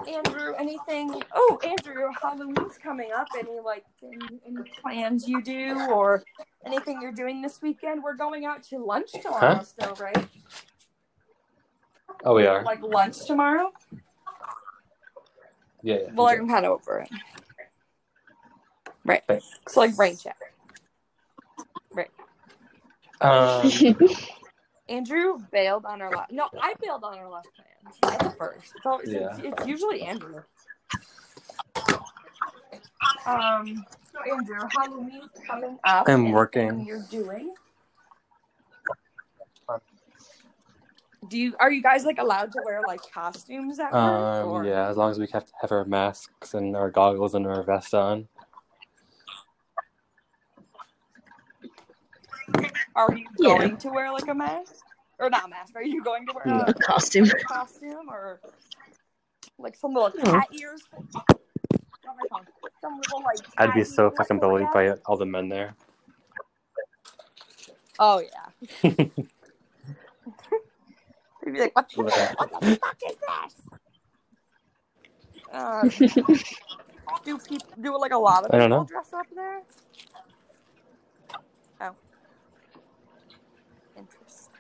Andrew, 0.07 0.53
anything? 0.57 1.20
Oh, 1.35 1.59
Andrew, 1.64 2.07
Halloween's 2.23 2.79
coming 2.79 3.11
up. 3.12 3.27
Any 3.37 3.59
like 3.64 3.85
any, 4.05 4.40
any 4.47 4.70
plans 4.81 5.27
you 5.27 5.42
do 5.42 5.77
or 5.90 6.23
anything 6.64 7.03
you're 7.03 7.11
doing 7.12 7.42
this 7.42 7.61
weekend? 7.61 8.05
We're 8.05 8.14
going 8.14 8.44
out 8.44 8.62
to 8.64 8.79
lunch 8.79 9.11
tomorrow, 9.20 9.57
Huh? 9.57 9.62
still, 9.64 9.94
right? 9.99 10.29
Oh, 12.25 12.35
we 12.37 12.47
are. 12.47 12.62
Like 12.62 12.83
lunch 12.83 13.27
tomorrow. 13.27 13.73
Yeah, 15.83 15.97
yeah. 16.03 16.11
Well, 16.14 16.29
I'm 16.29 16.49
kind 16.49 16.64
of 16.64 16.73
over 16.73 17.01
it. 17.01 17.09
Right. 19.05 19.23
Thanks. 19.27 19.44
It's 19.66 19.77
like 19.77 19.99
rain 19.99 20.16
check. 20.16 20.37
Right. 21.92 22.11
Um, 23.20 23.68
Andrew 24.88 25.38
bailed 25.51 25.85
on 25.87 26.03
our 26.03 26.11
last. 26.11 26.31
No, 26.33 26.49
I 26.61 26.75
bailed 26.81 27.05
on 27.05 27.16
our 27.18 27.29
last 27.29 27.49
plan. 27.55 28.18
I'm 28.20 28.29
the 28.29 28.35
first. 28.37 28.73
It's, 28.77 28.87
always, 28.87 29.09
Yeah. 29.09 29.37
it's 29.42 29.66
usually 29.66 30.03
Andrew. 30.03 30.42
Um. 33.27 33.85
So 34.12 34.20
Andrew, 34.33 34.61
Halloween's 34.70 35.31
coming 35.47 35.79
up. 35.85 36.09
I'm 36.09 36.31
working. 36.31 36.85
You're 36.87 37.05
doing. 37.11 37.55
Do 41.29 41.38
you 41.38 41.55
are 41.59 41.73
you 41.73 41.83
guys 41.83 42.05
like 42.05 42.18
allowed 42.18 42.53
to 42.53 42.61
wear 42.66 42.83
like 42.87 43.01
costumes 43.11 43.79
at 43.79 43.92
work? 43.92 43.94
um, 43.94 44.49
or- 44.49 44.64
yeah, 44.66 44.88
as 44.88 44.99
long 44.99 45.11
as 45.11 45.18
we 45.18 45.27
have 45.33 45.47
to 45.47 45.53
have 45.62 45.73
our 45.73 45.87
masks 45.87 46.53
and 46.53 46.77
our 46.77 46.90
goggles 46.90 47.35
and 47.35 47.47
our 47.47 47.62
vest 47.62 47.94
on. 47.94 48.29
Are 52.96 53.12
you 53.14 53.26
Yeah. 53.38 53.59
going 53.59 53.76
to 53.78 53.88
wear 53.90 54.12
like 54.12 54.28
a 54.28 54.35
mask 54.35 54.85
or 55.18 55.28
not 55.30 55.46
a 55.46 55.48
mask? 55.48 55.74
Are 55.76 55.83
you 55.83 56.02
going 56.02 56.26
to 56.26 56.33
wear 56.33 56.46
No. 56.46 56.61
a 56.66 56.70
A 56.70 56.74
costume. 56.74 57.26
costume 57.48 58.09
or 58.09 58.40
like 59.59 59.76
some 59.76 59.94
little 59.94 60.11
No. 60.16 60.33
cat 60.33 60.48
ears? 60.52 60.83
Some 62.80 62.98
little 62.98 63.22
like. 63.22 63.38
I'd 63.59 63.74
be 63.74 63.83
so 63.85 64.11
fucking 64.11 64.38
bullied 64.38 64.70
by 64.72 64.90
all 65.07 65.16
the 65.16 65.26
men 65.26 65.48
there. 65.48 65.74
Oh 67.98 68.20
yeah. 68.20 68.50
They'd 71.44 71.52
be 71.52 71.61
like, 71.61 71.76
what 71.76 71.88
the, 71.90 72.02
what 72.02 72.61
the 72.61 72.76
fuck 72.76 72.96
is 73.09 73.16
this? 73.16 73.54
Uh, 75.52 75.88
do 77.24 77.38
people 77.38 77.68
do 77.80 77.96
like 77.96 78.11
a 78.11 78.18
lot 78.18 78.44
of 78.44 78.50
I 78.52 78.59
don't 78.59 78.70
people 78.70 78.78
know. 78.80 78.85
dress 78.87 79.12
up 79.12 79.26
there? 79.37 79.62
Oh, 81.80 81.94
interesting. 83.96 84.50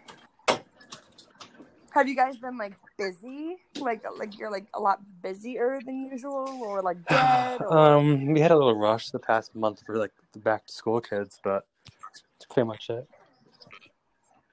Have 1.94 2.08
you 2.08 2.16
guys 2.16 2.36
been 2.36 2.58
like 2.58 2.74
busy? 2.98 3.58
Like 3.78 4.04
like 4.18 4.36
you're 4.36 4.50
like 4.50 4.66
a 4.74 4.80
lot 4.80 4.98
busier 5.22 5.78
than 5.86 6.10
usual, 6.10 6.48
or 6.60 6.82
like 6.82 6.96
dead? 7.08 7.62
Or... 7.62 7.78
um, 7.78 8.32
we 8.32 8.40
had 8.40 8.50
a 8.50 8.56
little 8.56 8.76
rush 8.76 9.10
the 9.10 9.20
past 9.20 9.54
month 9.54 9.84
for 9.86 9.96
like 9.96 10.10
the 10.32 10.40
back 10.40 10.66
to 10.66 10.72
school 10.72 11.00
kids, 11.00 11.38
but 11.44 11.64
that's 12.10 12.52
pretty 12.52 12.66
much 12.66 12.90
it. 12.90 13.08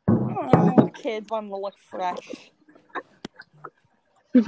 Oh, 0.07 0.91
kids 0.93 1.31
want 1.31 1.49
to 1.49 1.57
look 1.57 1.73
fresh. 1.79 2.51
so 4.35 4.43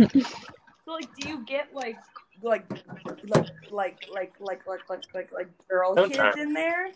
like, 0.85 1.15
do 1.19 1.29
you 1.29 1.43
get 1.45 1.73
like 1.73 1.97
like 2.43 2.69
like 2.69 3.49
like 3.71 4.09
like 4.11 4.39
like 4.39 4.67
like 4.67 4.89
like 4.89 5.05
like 5.15 5.31
like 5.33 5.67
girl 5.67 5.95
kids 5.95 6.37
in 6.37 6.53
there? 6.53 6.91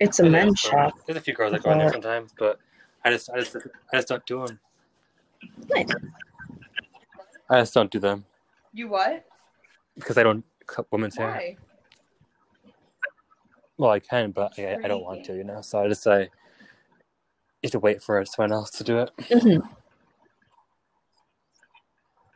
It's 0.00 0.18
a 0.18 0.24
It 0.24 0.26
is, 0.26 0.32
men's 0.32 0.58
shop. 0.58 0.94
There's 1.06 1.18
a 1.18 1.20
few 1.20 1.34
girls 1.34 1.52
that 1.52 1.62
go 1.62 1.70
in 1.70 1.78
there 1.78 1.92
sometimes, 1.92 2.32
but 2.36 2.58
I 3.04 3.10
just, 3.10 3.30
I 3.30 3.40
just, 3.40 3.56
I 3.92 3.96
just 3.96 4.08
don't 4.08 4.26
do 4.26 4.46
them. 4.46 4.60
Nice. 5.74 5.88
I 7.48 7.60
just 7.60 7.74
don't 7.74 7.90
do 7.90 7.98
them 7.98 8.24
You 8.72 8.88
what? 8.88 9.24
because 9.94 10.18
I 10.18 10.22
don't 10.22 10.44
cut 10.66 10.86
women's 10.92 11.16
hair. 11.16 11.28
Why? 11.30 11.56
Well, 13.78 13.90
I 13.90 13.98
can, 14.00 14.30
but 14.32 14.52
I, 14.58 14.76
I 14.84 14.88
don't 14.88 15.02
want 15.02 15.24
to, 15.24 15.34
you 15.34 15.44
know. 15.44 15.62
So 15.62 15.80
I 15.82 15.88
just 15.88 16.02
say 16.02 16.28
you 17.62 17.66
have 17.66 17.72
to 17.72 17.78
wait 17.78 18.02
for 18.02 18.22
someone 18.26 18.52
else 18.52 18.70
to 18.72 18.84
do 18.84 18.98
it. 18.98 19.10
Mhm. 19.30 19.62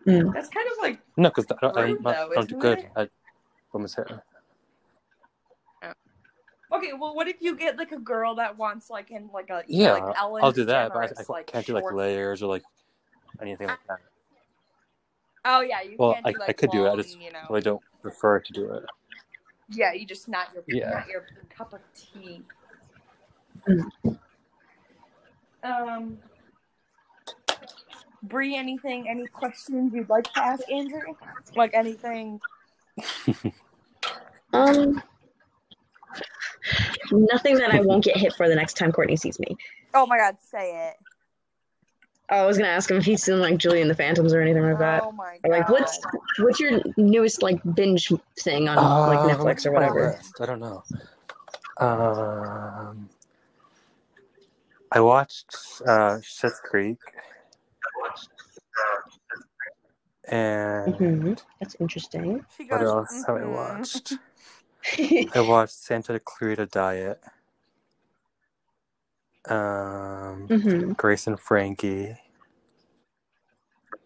Mm. 0.06 0.34
That's 0.34 0.48
kind 0.48 0.66
of 0.70 0.82
like 0.82 1.00
No, 1.16 1.30
because 1.30 1.46
I 1.50 1.56
don't, 1.62 1.78
I'm 1.78 1.84
Rude, 1.92 2.02
not, 2.02 2.14
though, 2.14 2.30
I 2.32 2.34
don't 2.34 2.48
do 2.48 2.56
isn't 2.56 2.58
good 2.60 2.78
it? 2.78 2.90
at 2.96 3.10
women's 3.72 3.94
hair. 3.94 4.22
Okay. 6.76 6.92
Well, 6.98 7.14
what 7.14 7.28
if 7.28 7.36
you 7.40 7.56
get 7.56 7.76
like 7.78 7.92
a 7.92 7.98
girl 7.98 8.36
that 8.36 8.56
wants 8.58 8.90
like 8.90 9.10
in 9.10 9.28
like 9.32 9.50
a 9.50 9.62
Yeah, 9.66 9.92
like 9.92 10.16
Ellen 10.18 10.44
I'll 10.44 10.52
do 10.52 10.64
that, 10.66 10.92
but 10.92 10.98
I, 11.02 11.04
I 11.20 11.24
like, 11.28 11.46
can't 11.46 11.66
do 11.66 11.74
like 11.74 11.90
layers 11.92 12.42
or 12.42 12.46
like 12.46 12.62
anything 13.40 13.68
like 13.68 13.78
that. 13.88 14.00
Oh 15.44 15.60
yeah, 15.60 15.82
you 15.82 15.96
Well, 15.98 16.14
can't 16.14 16.26
I, 16.26 16.32
do 16.32 16.38
like 16.38 16.48
I 16.50 16.52
could 16.52 16.70
do 16.70 16.86
it. 16.86 16.90
I 16.90 16.96
just 16.96 17.20
you 17.20 17.30
know. 17.32 17.40
really 17.50 17.62
don't 17.62 17.82
prefer 18.02 18.40
to 18.40 18.52
do 18.52 18.70
it. 18.72 18.84
Yeah, 19.70 19.92
you 19.92 20.06
just 20.06 20.28
not 20.28 20.48
your 20.54 20.64
Yeah. 20.66 20.90
not 20.90 21.08
your 21.08 21.26
cup 21.56 21.72
of 21.72 21.80
tea. 21.94 22.42
Um, 25.62 26.18
Bree, 28.22 28.56
anything? 28.56 29.08
Any 29.08 29.26
questions 29.26 29.92
you'd 29.94 30.08
like 30.08 30.24
to 30.34 30.42
ask 30.42 30.70
Andrew? 30.70 31.14
Like 31.54 31.72
anything? 31.74 32.40
Um, 34.52 35.02
nothing 37.10 37.56
that 37.56 37.70
I 37.70 37.80
won't 37.80 38.04
get 38.04 38.16
hit 38.16 38.34
for 38.34 38.48
the 38.48 38.54
next 38.54 38.74
time 38.76 38.92
Courtney 38.92 39.16
sees 39.16 39.38
me. 39.38 39.56
Oh 39.94 40.06
my 40.06 40.18
God, 40.18 40.36
say 40.40 40.88
it! 40.88 40.96
Oh, 42.30 42.38
I 42.38 42.46
was 42.46 42.56
gonna 42.56 42.70
ask 42.70 42.90
him 42.90 42.96
if 42.96 43.04
he's 43.04 43.22
seen 43.22 43.40
like 43.40 43.58
Julie 43.58 43.80
and 43.82 43.90
the 43.90 43.94
Phantoms 43.94 44.32
or 44.32 44.40
anything 44.40 44.62
like 44.62 44.78
that. 44.78 45.02
Oh 45.04 45.12
my 45.12 45.38
Or 45.44 45.50
like, 45.50 45.68
what's 45.68 46.00
what's 46.38 46.58
your 46.58 46.80
newest 46.96 47.42
like 47.42 47.60
binge 47.74 48.10
thing 48.40 48.68
on 48.68 48.78
like 48.78 49.18
Um, 49.20 49.28
Netflix 49.30 49.66
or 49.66 49.72
whatever? 49.72 50.18
I 50.40 50.46
don't 50.46 50.60
know. 50.60 50.82
Um, 51.78 53.10
I 54.90 55.00
watched 55.00 55.54
uh, 55.86 56.18
Schitt's 56.22 56.60
Creek, 56.60 56.98
and 60.28 60.94
hmm 60.94 61.32
That's 61.60 61.76
interesting. 61.80 62.44
She 62.56 62.64
goes, 62.64 62.80
what 62.80 62.80
else 62.80 63.24
have 63.26 63.36
I 63.36 63.40
"Mhm." 63.40 63.52
watched? 63.52 64.12
I 65.34 65.40
watched 65.48 65.74
Santa 65.74 66.20
Clarita 66.20 66.66
Diet. 66.66 67.20
Um, 69.48 70.46
hmm 70.48 70.92
Grace 70.92 71.26
and 71.26 71.38
Frankie. 71.38 72.16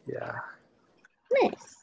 Yeah. 0.06 0.32
Nice. 1.42 1.76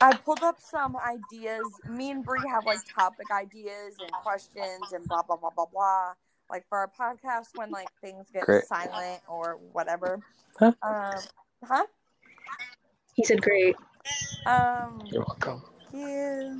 I 0.00 0.12
pulled 0.14 0.42
up 0.42 0.60
some 0.60 0.96
ideas. 0.96 1.64
Me 1.88 2.10
and 2.10 2.24
Bree 2.24 2.40
have 2.48 2.66
like 2.66 2.78
topic 2.94 3.26
ideas 3.32 3.96
and 3.98 4.10
questions 4.12 4.92
and 4.92 5.06
blah 5.08 5.22
blah 5.22 5.36
blah 5.36 5.50
blah 5.50 5.66
blah. 5.72 6.12
Like 6.50 6.64
for 6.68 6.78
our 6.78 6.88
podcast 6.88 7.48
when 7.54 7.70
like 7.70 7.88
things 8.00 8.26
get 8.32 8.42
Great. 8.44 8.64
silent 8.66 9.22
or 9.28 9.58
whatever. 9.72 10.20
Huh? 10.58 10.72
Um, 10.82 11.14
huh? 11.64 11.86
He 13.14 13.24
said 13.24 13.40
great. 13.40 13.74
Um, 14.44 15.02
You're 15.06 15.24
welcome. 15.24 15.62
yeah. 15.92 16.54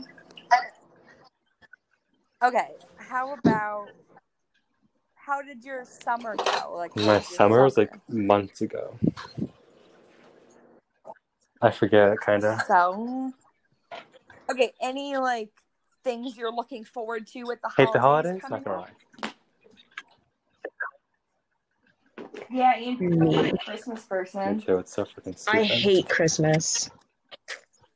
Okay, 2.45 2.69
how 2.97 3.33
about 3.33 3.89
how 5.15 5.43
did 5.43 5.65
your 5.65 5.85
summer 5.85 6.37
go? 6.37 6.75
Like 6.77 6.95
My 6.97 7.21
summer 7.21 7.65
was 7.65 7.77
like 7.77 7.93
months 8.09 8.61
ago. 8.61 8.99
I 11.63 11.71
forget 11.71 12.21
kind 12.21 12.45
of. 12.45 12.61
so. 12.67 13.33
Okay, 14.51 14.73
any 14.81 15.17
like 15.17 15.51
things 16.05 16.37
you're 16.37 16.53
looking 16.53 16.85
forward 16.85 17.27
to 17.29 17.43
with 17.45 17.61
the 17.63 17.71
Hate 17.77 17.93
the 17.93 17.99
holidays 17.99 18.43
holidays? 18.43 18.51
Not 18.51 18.65
gonna 18.65 18.81
lie. 18.81 18.91
Yeah, 22.51 22.73
Andrew's 22.73 23.19
Me. 23.19 23.51
a 23.51 23.59
Christmas 23.59 24.01
Me 24.03 24.07
person. 24.09 24.61
too. 24.61 24.79
It's 24.79 24.95
so 24.95 25.05
freaking 25.05 25.37
stupid. 25.37 25.61
I 25.61 25.65
hate 25.65 26.09
Christmas. 26.09 26.91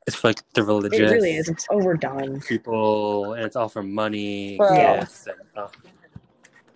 It's 0.07 0.23
like 0.23 0.41
the 0.53 0.61
It 0.61 0.65
religious 0.67 1.11
really 1.11 1.35
is. 1.35 1.47
It's 1.47 1.67
overdone. 1.69 2.39
people, 2.41 3.33
and 3.33 3.43
it's 3.43 3.55
all 3.55 3.69
for 3.69 3.83
money, 3.83 4.57
Bro. 4.57 4.97
gifts, 4.97 5.27
and 5.27 5.35
oh, 5.57 5.69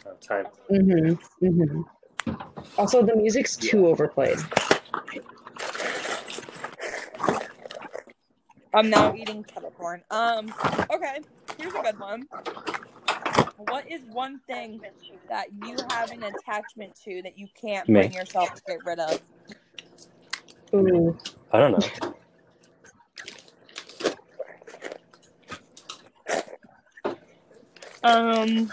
oh, 0.06 0.14
time. 0.22 0.46
hmm 0.70 1.14
hmm 1.46 1.82
Also, 2.78 3.02
the 3.04 3.16
music's 3.16 3.58
too 3.58 3.88
overplayed. 3.88 4.40
I'm 8.74 8.90
now 8.90 9.14
eating 9.16 9.44
kettle 9.44 9.72
corn. 9.72 10.04
Um, 10.12 10.54
okay, 10.94 11.20
here's 11.58 11.74
a 11.74 11.80
good 11.80 11.98
one. 11.98 12.28
What 13.58 13.90
is 13.90 14.02
one 14.12 14.40
thing 14.48 14.82
that 15.30 15.48
you 15.62 15.82
have 15.90 16.12
an 16.12 16.24
attachment 16.24 16.94
to 17.06 17.22
that 17.24 17.38
you 17.38 17.48
can't 17.60 17.88
Me. 17.88 18.02
bring 18.02 18.14
yourself 18.14 18.54
to 18.54 18.62
get 18.68 18.84
rid 18.86 19.00
of? 19.00 19.20
Ooh. 20.76 21.18
I 21.52 21.60
don't 21.60 21.72
know. 21.72 21.88
Um, 28.06 28.72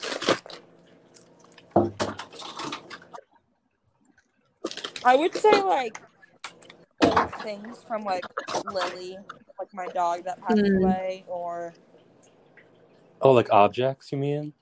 I 5.03 5.16
would 5.16 5.35
say 5.35 5.62
like 5.62 5.95
old 7.01 7.31
things 7.42 7.83
from 7.88 8.05
like 8.05 8.27
Lily, 8.66 9.18
like 9.59 9.73
my 9.73 9.88
dog 9.88 10.25
that 10.25 10.38
passed 10.42 10.61
Hmm. 10.61 10.77
away, 10.77 11.25
or 11.29 11.73
Oh, 13.23 13.33
like 13.33 13.51
objects, 13.51 14.12
you 14.12 14.18
mean? 14.18 14.53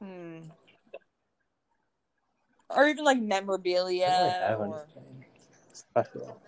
hmm, 0.00 0.38
or 2.70 2.86
even 2.88 3.04
like 3.04 3.20
memorabilia, 3.20 4.06
don't 4.06 4.20
really 4.20 4.30
have 4.30 4.60
or 4.60 4.86
special. 5.72 6.40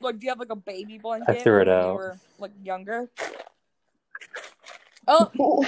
like 0.00 0.18
do 0.18 0.24
you 0.26 0.30
have 0.30 0.40
like 0.40 0.50
a 0.50 0.56
baby 0.56 0.98
blanket 0.98 1.28
I 1.30 1.34
threw 1.44 1.60
it 1.60 1.68
when 1.68 1.68
you 1.68 1.72
out. 1.74 1.94
were 1.94 2.18
like 2.38 2.52
younger? 2.64 3.10
Oh, 5.06 5.30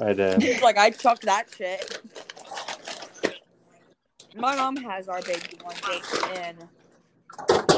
I 0.00 0.12
did. 0.12 0.60
like 0.62 0.76
I 0.76 0.90
chucked 0.90 1.22
that 1.22 1.46
shit. 1.56 2.00
My 4.34 4.54
mom 4.54 4.76
has 4.76 5.08
our 5.08 5.22
baby 5.22 5.58
blanket 5.58 6.02
and 6.36 6.58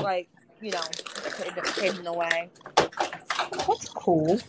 like 0.02 0.28
you 0.60 0.72
know 0.72 0.82
hidden, 1.38 1.64
hidden 1.74 2.06
away. 2.06 2.50
That's 2.76 3.88
cool. 3.90 4.40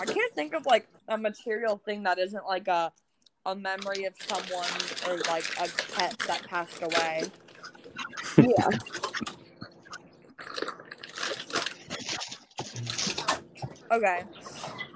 I 0.00 0.04
can't 0.04 0.34
think 0.34 0.54
of 0.54 0.66
like 0.66 0.88
a 1.08 1.16
material 1.16 1.80
thing 1.84 2.02
that 2.02 2.18
isn't 2.18 2.44
like 2.44 2.66
a 2.66 2.92
a 3.46 3.54
memory 3.54 4.04
of 4.04 4.14
someone 4.26 4.66
or 5.06 5.18
like 5.28 5.44
a 5.60 5.68
pet 5.92 6.18
that 6.26 6.42
passed 6.48 6.82
away. 6.82 7.24
Yeah. 8.38 8.68
Okay. 13.92 14.24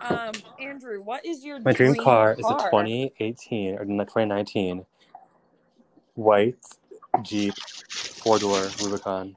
Um, 0.00 0.32
Andrew, 0.60 1.00
what 1.02 1.24
is 1.24 1.44
your 1.44 1.56
dream? 1.56 1.64
My 1.64 1.72
dream 1.72 1.94
car 1.94 2.32
is 2.32 2.44
a 2.44 2.54
2018 2.54 3.74
or 3.74 3.84
2019 3.84 4.84
white 6.14 6.56
Jeep 7.22 7.54
four 7.88 8.38
door 8.38 8.68
Rubicon. 8.80 9.36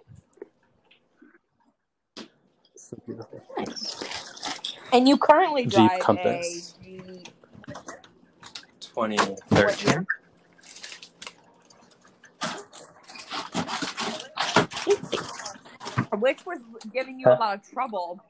So 2.76 2.98
beautiful. 3.06 3.42
And 4.94 5.08
you 5.08 5.18
currently 5.18 5.64
Jeep 5.64 5.72
drive 5.72 6.00
Compass. 6.02 6.76
a 6.82 6.86
Jeep. 6.86 7.28
2013. 8.80 10.06
which 16.20 16.46
was 16.46 16.60
giving 16.94 17.20
you 17.20 17.26
a 17.28 17.34
lot 17.40 17.56
of 17.56 17.68
trouble 17.68 18.22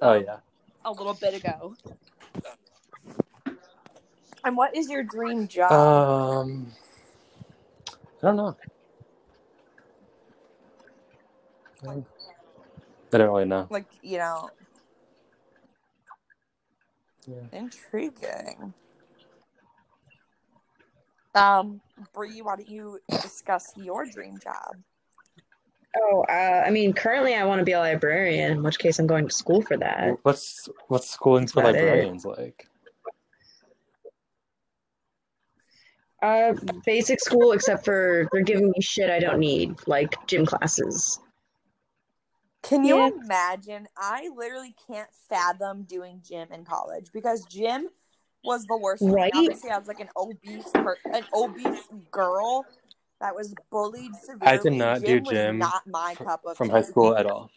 Oh 0.00 0.14
yeah. 0.14 0.36
A 0.86 0.92
little 0.92 1.14
bit 1.14 1.34
ago. 1.34 1.74
And 4.44 4.56
what 4.56 4.74
is 4.76 4.88
your 4.88 5.02
dream 5.02 5.48
job? 5.48 5.72
Um, 5.72 6.72
I 8.22 8.26
don't 8.26 8.36
know. 8.36 8.56
I 11.82 11.86
don't 11.86 12.06
I 13.12 13.18
don't 13.18 13.28
really 13.28 13.44
know. 13.44 13.66
like, 13.70 13.86
you 14.02 14.18
know, 14.18 14.50
Yeah. 17.26 17.42
intriguing. 17.52 18.72
Um, 21.34 21.80
Bree, 22.14 22.40
why 22.40 22.56
don't 22.56 22.68
you 22.68 23.00
discuss 23.20 23.72
your 23.76 24.06
dream 24.06 24.38
job? 24.38 24.76
Oh, 25.98 26.24
uh, 26.28 26.62
I 26.66 26.70
mean, 26.70 26.92
currently 26.92 27.34
I 27.34 27.44
want 27.44 27.60
to 27.60 27.64
be 27.64 27.72
a 27.72 27.78
librarian, 27.78 28.52
in 28.52 28.62
which 28.62 28.78
case 28.78 28.98
I'm 28.98 29.06
going 29.06 29.26
to 29.28 29.34
school 29.34 29.62
for 29.62 29.76
that. 29.78 30.18
What's 30.22 30.68
what's 30.88 31.08
schooling 31.08 31.46
for 31.46 31.62
That's 31.62 31.70
about 31.70 31.74
it. 31.76 31.84
librarians 31.84 32.24
like? 32.24 32.68
Uh, 36.22 36.54
basic 36.84 37.20
school, 37.20 37.52
except 37.52 37.84
for 37.84 38.28
they're 38.32 38.42
giving 38.42 38.70
me 38.70 38.80
shit 38.80 39.10
I 39.10 39.20
don't 39.20 39.38
need, 39.38 39.76
like 39.86 40.14
gym 40.26 40.44
classes. 40.44 41.20
Can 42.62 42.84
you 42.84 42.98
Yeah. 42.98 43.10
imagine? 43.22 43.86
I 43.96 44.28
literally 44.34 44.74
can't 44.88 45.08
fathom 45.28 45.84
doing 45.84 46.20
gym 46.26 46.48
in 46.52 46.64
college 46.64 47.06
because 47.12 47.44
gym 47.46 47.88
was 48.42 48.66
the 48.66 48.76
worst. 48.76 49.04
Right? 49.04 49.30
Obviously, 49.34 49.70
I 49.70 49.78
was 49.78 49.88
like 49.88 50.00
an 50.00 50.08
obese, 50.16 50.70
per- 50.72 50.98
an 51.12 51.24
obese 51.32 51.86
girl 52.10 52.66
that 53.20 53.34
was 53.34 53.54
bullied 53.70 54.14
severely. 54.14 54.58
I 54.58 54.62
did 54.62 54.72
not 54.74 55.02
do 55.02 55.20
gym 55.20 55.58
not 55.58 55.86
my 55.86 56.14
fr- 56.16 56.24
cup 56.24 56.40
of 56.44 56.56
from 56.56 56.68
tea. 56.68 56.74
high 56.74 56.82
school 56.82 57.16
at 57.16 57.26
all. 57.26 57.50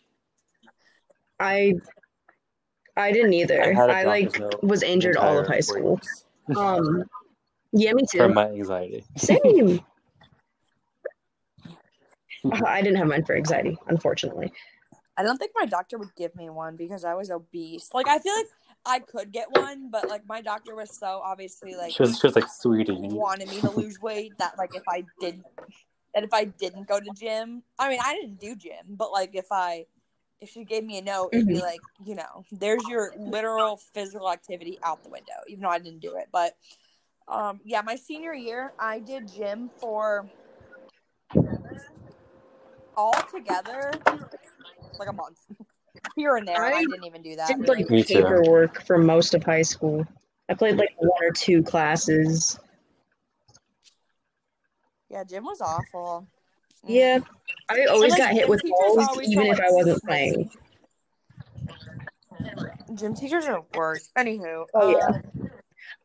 I, 1.40 1.74
I 2.96 3.12
didn't 3.12 3.34
either. 3.34 3.62
I 3.62 3.74
had 3.74 3.90
a 3.90 3.94
I 3.94 4.04
like 4.04 4.34
doctor's 4.34 4.62
was 4.62 4.84
injured 4.84 5.18
all 5.18 5.38
of 5.38 5.48
high 5.48 5.60
school. 5.60 6.00
Um, 6.56 7.04
yeah, 7.72 7.94
me 7.94 8.04
too. 8.12 8.18
for 8.18 8.28
too. 8.28 8.34
my 8.34 8.48
anxiety. 8.48 9.06
Same. 9.18 9.82
Uh, 12.46 12.60
I 12.66 12.82
didn't 12.82 12.98
have 12.98 13.08
mine 13.08 13.26
for 13.26 13.36
anxiety, 13.36 13.78
unfortunately. 13.88 14.52
I 15.18 15.24
don't 15.24 15.38
think 15.38 15.52
my 15.56 15.66
doctor 15.66 15.98
would 15.98 16.16
give 16.16 16.36
me 16.36 16.50
one 16.50 16.78
because 16.78 17.04
I 17.04 17.14
was 17.14 17.30
obese. 17.30 17.90
Like 17.94 18.08
I 18.08 18.20
feel 18.20 18.34
like 18.34 18.48
I 18.86 19.00
could 19.00 19.32
get 19.32 19.52
one, 19.52 19.90
but 19.92 20.08
like 20.08 20.26
my 20.28 20.42
doctor 20.42 20.76
was 20.76 20.90
so 20.98 21.22
obviously 21.24 21.76
like 21.76 21.94
She 21.94 22.04
was, 22.04 22.18
she 22.20 22.28
was 22.28 22.36
like, 22.36 22.48
sweetie, 22.48 22.98
wanted 23.02 23.50
me 23.50 23.62
to 23.62 23.70
lose 23.70 24.00
weight 24.00 24.38
that 24.40 24.58
like 24.58 24.74
if 24.74 24.84
I 24.88 25.06
didn't 25.20 25.46
that 26.14 26.24
if 26.24 26.34
I 26.34 26.46
didn't 26.46 26.88
go 26.88 27.00
to 27.00 27.10
gym, 27.12 27.64
I 27.78 27.90
mean 27.90 28.00
I 28.04 28.16
didn't 28.16 28.40
do 28.40 28.56
gym, 28.56 28.86
but 28.90 29.12
like 29.12 29.36
if 29.36 29.48
I 29.52 29.86
if 30.42 30.50
she 30.50 30.64
gave 30.64 30.84
me 30.86 30.98
a 30.98 31.02
note, 31.02 31.32
it'd 31.34 31.48
be 31.48 31.56
Mhm. 31.56 31.62
like, 31.62 31.82
you 32.06 32.16
know, 32.16 32.46
there's 32.52 32.88
your 32.88 33.12
literal 33.18 33.78
physical 33.94 34.32
activity 34.32 34.80
out 34.84 35.04
the 35.04 35.10
window, 35.10 35.34
even 35.48 35.64
though 35.64 35.70
I 35.70 35.80
didn't 35.80 36.00
do 36.00 36.16
it. 36.16 36.30
But 36.32 36.56
um 37.28 37.60
yeah, 37.66 37.82
my 37.82 37.96
senior 37.96 38.34
year 38.34 38.74
I 38.80 39.00
did 39.00 39.28
gym 39.32 39.70
for 39.80 40.30
all 42.96 43.14
together 43.34 43.92
like 44.98 45.10
a 45.10 45.14
month. 45.14 45.38
Here 46.16 46.36
and 46.36 46.48
there, 46.48 46.62
I, 46.62 46.74
I 46.80 46.86
didn't 46.86 47.04
even 47.06 47.22
do 47.22 47.36
that. 47.36 47.48
Did 47.48 47.60
really. 47.60 47.84
like 47.84 47.90
Me 47.90 48.04
too. 48.04 48.16
paperwork 48.16 48.84
for 48.86 48.98
most 48.98 49.34
of 49.34 49.44
high 49.44 49.62
school. 49.62 50.06
I 50.50 50.54
played 50.54 50.78
like 50.78 50.90
one 50.98 51.24
or 51.24 51.32
two 51.32 51.62
classes. 51.64 52.60
Yeah, 55.10 55.24
gym 55.24 55.44
was 55.44 55.62
awful. 55.62 56.28
Mm. 56.88 56.96
Yeah, 56.96 57.20
I 57.70 57.86
always 57.86 58.12
like, 58.12 58.20
got 58.20 58.34
hit 58.34 58.48
with 58.50 58.62
balls 58.64 59.20
even 59.24 59.48
if 59.48 59.60
I 59.60 59.72
wasn't 59.72 60.04
playing. 60.04 60.50
Gym 62.96 63.14
teachers 63.14 63.46
are 63.46 63.64
worse. 63.74 64.10
Anywho, 64.18 64.66
Oh, 64.74 64.92
yeah. 64.98 65.06
um, 65.08 65.50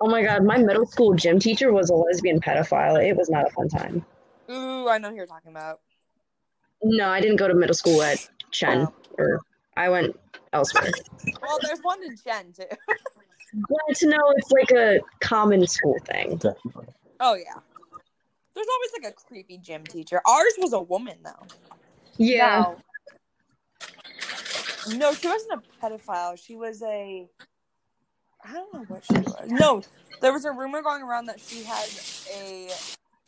Oh 0.01 0.09
my 0.09 0.23
god, 0.23 0.45
my 0.45 0.59
middle 0.59 0.87
school 0.87 1.15
gym 1.15 1.39
teacher 1.39 1.73
was 1.73 1.91
a 1.91 1.95
lesbian 1.95 2.41
pedophile. 2.41 3.03
It 3.03 3.17
was 3.17 3.31
not 3.31 3.47
a 3.47 3.51
fun 3.51 3.69
time. 3.69 4.05
ooh, 4.51 4.89
I 4.89 4.99
know 4.99 5.11
who 5.11 5.17
you're 5.17 5.27
talking 5.27 5.51
about. 5.51 5.81
No, 6.83 7.09
I 7.09 7.21
didn't 7.21 7.37
go 7.37 7.49
to 7.49 7.55
middle 7.55 7.75
school 7.75 8.03
at 8.03 8.19
Chen, 8.51 8.87
Oh. 8.87 8.95
or 9.19 9.41
I 9.77 9.89
went 9.89 10.19
elsewhere. 10.53 10.91
Well, 11.43 11.59
there's 11.63 11.81
one 11.81 12.03
in 12.05 12.17
Jen 12.25 12.53
too. 12.53 12.65
Glad 13.63 13.97
to 13.97 14.09
know 14.09 14.35
it's 14.37 14.51
like 14.51 14.71
a 14.73 15.01
common 15.21 15.67
school 15.67 15.97
thing. 16.07 16.37
definitely. 16.37 16.87
Oh 17.21 17.35
yeah. 17.35 17.61
There's 18.55 18.67
always 18.73 18.91
like 19.03 19.13
a 19.13 19.15
creepy 19.15 19.59
gym 19.59 19.85
teacher. 19.85 20.21
Ours 20.27 20.53
was 20.59 20.73
a 20.73 20.81
woman 20.81 21.19
though. 21.25 21.47
Yeah. 22.17 22.63
No. 22.63 22.77
No, 24.97 25.15
she 25.15 25.29
wasn't 25.29 25.63
a 25.63 25.87
pedophile. 25.87 26.39
She 26.39 26.57
was 26.57 26.83
a. 26.83 27.27
I 28.45 28.53
don't 28.53 28.75
know 28.75 28.85
what 28.89 29.05
she 29.05 29.15
was. 29.15 29.49
No, 29.49 29.83
there 30.21 30.33
was 30.33 30.45
a 30.45 30.53
rumor 30.53 30.83
going 30.83 31.03
around 31.03 31.27
that 31.27 31.41
she 31.41 31.63
had 31.63 31.89
a. 32.33 32.69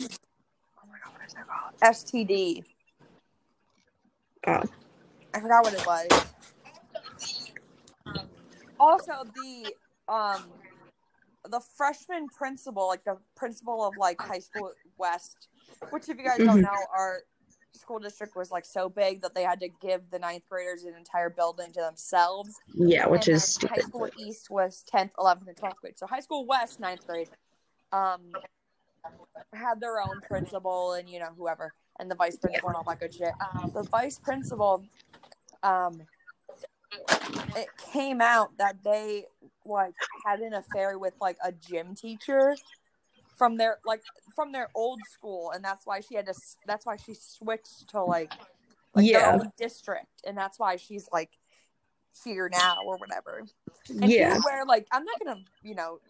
Oh 0.03 0.87
my 0.89 0.99
god, 1.03 1.13
what 1.13 1.27
is 1.27 1.33
that 1.35 1.47
called? 1.49 1.75
STD. 1.83 2.65
Oh. 4.47 4.63
I 5.35 5.41
forgot 5.41 5.65
what 5.65 5.75
it 5.75 5.87
was. 5.87 6.27
Also, 8.79 9.13
the 9.35 9.75
um, 10.09 10.43
the 11.49 11.61
freshman 11.61 12.29
principal, 12.29 12.87
like 12.89 13.05
the 13.05 13.19
principal 13.37 13.85
of 13.85 13.97
like 13.97 14.21
high 14.21 14.39
school 14.39 14.73
West, 14.99 15.49
which 15.91 16.09
if 16.09 16.19
you 16.19 16.25
guys 16.25 16.39
don't 16.39 16.59
Mhm. 16.59 16.63
know, 16.63 16.87
our 16.97 17.23
school 17.73 17.99
district 17.99 18.35
was 18.35 18.51
like 18.51 18.65
so 18.65 18.89
big 18.89 19.21
that 19.21 19.35
they 19.35 19.43
had 19.43 19.61
to 19.61 19.69
give 19.69 20.11
the 20.11 20.19
ninth 20.19 20.45
graders 20.49 20.85
an 20.85 20.95
entire 20.95 21.31
building 21.31 21.73
to 21.73 21.81
themselves. 21.81 22.61
Yeah, 22.75 23.07
which 23.07 23.29
And 23.29 23.37
is 23.37 23.59
then 23.59 23.69
high 23.71 23.81
school 23.83 24.09
East 24.17 24.51
was 24.51 24.83
tenth, 24.83 25.13
eleventh, 25.19 25.49
and 25.49 25.57
twelfth 25.57 25.81
grade. 25.81 25.99
So 25.99 26.07
high 26.07 26.21
school 26.21 26.47
West, 26.47 26.81
ninth 26.81 27.07
grade, 27.07 27.29
um, 27.93 28.37
had 29.53 29.81
their 29.81 30.01
own 30.01 30.21
principal 30.21 30.95
and 30.95 31.09
you 31.09 31.19
know 31.19 31.33
whoever, 31.37 31.75
and 31.99 32.11
the 32.11 32.15
vice 32.15 32.37
principal 32.37 32.69
and 32.69 32.77
all 32.77 32.85
that 32.85 32.99
good 33.01 33.15
shit. 33.15 33.33
Um, 33.41 33.71
the 33.75 33.85
vice 33.85 34.19
principal, 34.19 34.85
um, 35.63 36.03
it 37.57 37.69
came 37.93 38.21
out 38.21 38.57
that 38.59 38.85
they 38.85 39.25
like 39.65 39.95
had 40.25 40.41
an 40.41 40.53
affair 40.53 40.99
with 40.99 41.15
like 41.21 41.39
a 41.43 41.53
gym 41.53 41.95
teacher 41.95 42.57
from 43.37 43.57
their 43.57 43.79
like 43.85 44.03
from 44.35 44.53
their 44.53 44.69
old 44.75 45.05
school, 45.05 45.51
and 45.53 45.65
that's 45.65 45.87
why 45.87 46.01
she 46.01 46.15
had 46.15 46.27
to. 46.27 46.35
That's 46.67 46.87
why 46.87 46.97
she 46.97 47.15
switched 47.15 47.89
to 47.89 48.03
like 48.03 48.31
like 48.95 49.07
Yeah. 49.07 49.39
district, 49.57 50.23
and 50.27 50.37
that's 50.37 50.59
why 50.59 50.77
she's 50.77 51.09
like 51.13 51.31
here 52.25 52.49
now 52.53 52.83
or 52.85 52.97
whatever. 52.99 53.45
And 53.89 54.11
Yeah. 54.11 54.39
Where 54.43 54.65
like 54.67 54.87
I'm 54.93 55.05
not 55.05 55.19
gonna 55.25 55.41
you 55.63 55.75
know 55.75 56.01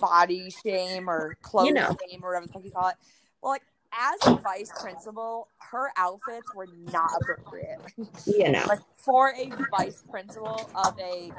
body 0.00 0.50
shame 0.50 1.08
or 1.08 1.36
clothes 1.42 1.68
You 1.68 1.74
know. 1.74 1.96
shame 2.08 2.24
or 2.24 2.30
whatever 2.30 2.46
the 2.46 2.52
fuck 2.52 2.64
you 2.64 2.70
call 2.70 2.88
it. 2.88 2.96
Well, 3.42 3.52
like 3.52 3.62
as 3.98 4.26
a 4.26 4.36
vice 4.40 4.70
principal, 4.80 5.48
her 5.70 5.90
outfits 5.96 6.46
were 6.54 6.68
not 6.92 7.10
appropriate. 7.20 7.80
You 8.26 8.52
know, 8.52 8.64
Like 8.68 8.80
for 8.92 9.30
a 9.30 9.50
vice 9.76 10.02
principal 10.10 10.70
of 10.74 10.98
a 10.98 11.30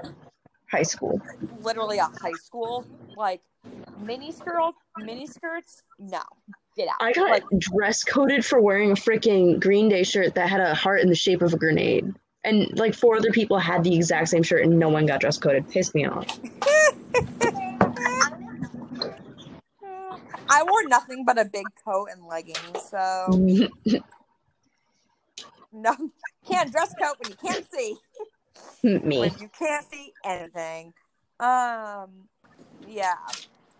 high 0.70 0.84
school. 0.84 1.22
literally 1.62 1.98
a 1.98 2.06
high 2.22 2.32
school, 2.34 2.86
like 3.16 3.42
mini 4.00 4.32
skirt, 4.32 4.74
mini 4.98 5.28
skirts, 5.28 5.84
no, 6.00 6.22
get 6.76 6.88
out. 6.88 6.96
I 7.00 7.14
got 7.14 7.30
like, 7.30 7.44
dress 7.58 8.04
coded 8.04 8.46
for 8.46 8.62
wearing 8.62 8.92
a 8.92 8.96
freaking 8.96 9.60
Green 9.60 9.90
Day 9.90 10.04
shirt 10.04 10.36
that 10.36 10.50
had 10.50 10.62
a 10.62 10.74
heart 10.74 11.02
in 11.02 11.10
the 11.10 11.16
shape 11.16 11.42
of 11.42 11.54
a 11.54 11.58
grenade. 11.58 12.14
And 12.44 12.78
like 12.80 12.94
four 12.94 13.18
other 13.18 13.32
people 13.32 13.58
had 13.60 13.84
the 13.84 13.94
exact 13.94 14.30
same 14.30 14.44
shirt 14.44 14.64
and 14.64 14.80
no 14.80 14.88
one 14.90 15.06
got 15.06 15.20
dress 15.20 15.38
coded. 15.38 15.70
Pissed 15.70 15.94
me 15.96 16.06
off. 16.06 16.40
I 20.58 20.64
wore 20.64 20.88
nothing 20.88 21.24
but 21.24 21.38
a 21.38 21.46
big 21.46 21.68
coat 21.86 22.10
and 22.12 22.26
leggings, 22.26 22.82
so 22.90 23.28
no, 25.72 25.96
can't 26.48 26.72
dress 26.72 26.96
coat 27.00 27.16
when 27.20 27.30
you 27.30 27.36
can't 27.36 27.66
see. 27.72 27.96
Me. 28.84 29.20
when 29.20 29.38
you 29.40 29.50
can't 29.58 29.86
see 29.92 30.14
anything. 30.24 30.94
Um, 31.40 32.28
yeah, 32.88 33.16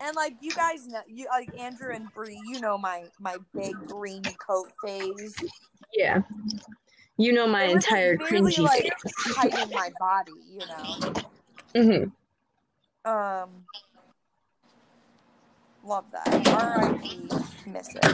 and 0.00 0.14
like 0.14 0.34
you 0.40 0.52
guys 0.52 0.86
know, 0.86 1.00
you 1.08 1.26
like 1.30 1.50
Andrew 1.58 1.92
and 1.92 2.12
Bree, 2.14 2.40
you 2.46 2.60
know 2.60 2.78
my 2.78 3.06
my 3.18 3.38
big 3.56 3.76
green 3.88 4.22
coat 4.46 4.68
phase. 4.84 5.34
Yeah. 5.94 6.20
You 7.16 7.32
know 7.32 7.48
my 7.48 7.66
like, 7.66 7.74
entire 7.74 8.16
cringy 8.16 8.58
like 8.60 8.82
face. 8.82 9.34
hiding 9.36 9.72
my 9.72 9.90
body, 9.98 10.32
you 10.52 10.62
know. 11.74 12.12
hmm 13.04 13.10
Um, 13.10 13.48
love 15.84 16.04
that. 16.12 16.48
R.I.P. 16.48 17.28
Miss 17.66 17.94
it. 17.94 18.04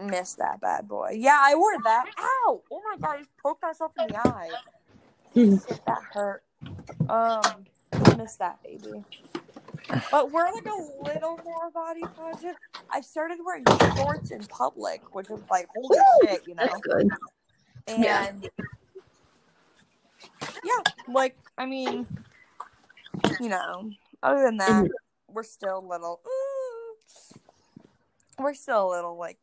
Miss 0.00 0.34
that 0.34 0.60
bad 0.60 0.88
boy. 0.88 1.12
Yeah, 1.16 1.38
I 1.40 1.54
wore 1.54 1.80
that. 1.84 2.06
Ow! 2.18 2.60
Oh 2.70 2.82
my 2.90 2.96
god, 3.00 3.14
I 3.14 3.18
just 3.18 3.30
poked 3.42 3.62
myself 3.62 3.92
in 3.98 4.08
the 4.08 4.18
eye. 4.28 4.50
That 5.34 6.02
hurt. 6.12 6.42
Um, 7.08 7.64
miss 8.16 8.36
that 8.36 8.62
baby. 8.62 9.04
But 10.10 10.30
we're 10.32 10.50
like 10.50 10.66
a 10.66 11.04
little 11.04 11.38
more 11.44 11.70
body 11.72 12.02
positive. 12.16 12.56
I 12.90 13.00
started 13.00 13.38
wearing 13.44 13.64
shorts 13.96 14.30
in 14.30 14.44
public, 14.46 15.14
which 15.14 15.28
was 15.28 15.40
like 15.50 15.68
holy 15.74 15.98
Woo! 15.98 16.28
shit, 16.28 16.42
you 16.46 16.54
know. 16.54 16.66
That's 16.66 16.80
good. 16.80 17.08
And 17.86 18.02
Yeah. 18.02 18.30
yeah. 20.64 20.82
like 21.08 21.36
I 21.58 21.66
mean, 21.66 22.06
you 23.40 23.48
know, 23.48 23.90
other 24.24 24.42
than 24.42 24.56
that, 24.56 24.84
Mhm. 24.84 24.90
we're 25.28 25.42
still 25.44 25.78
a 25.78 25.86
little. 25.86 26.20
ooh, 26.26 26.96
we're 28.38 28.54
still 28.54 28.88
a 28.88 28.90
little 28.90 29.16
like 29.16 29.38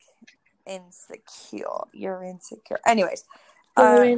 insecure. 0.65 1.85
You're 1.93 2.23
insecure. 2.23 2.79
Anyways, 2.85 3.23
uh, 3.77 4.15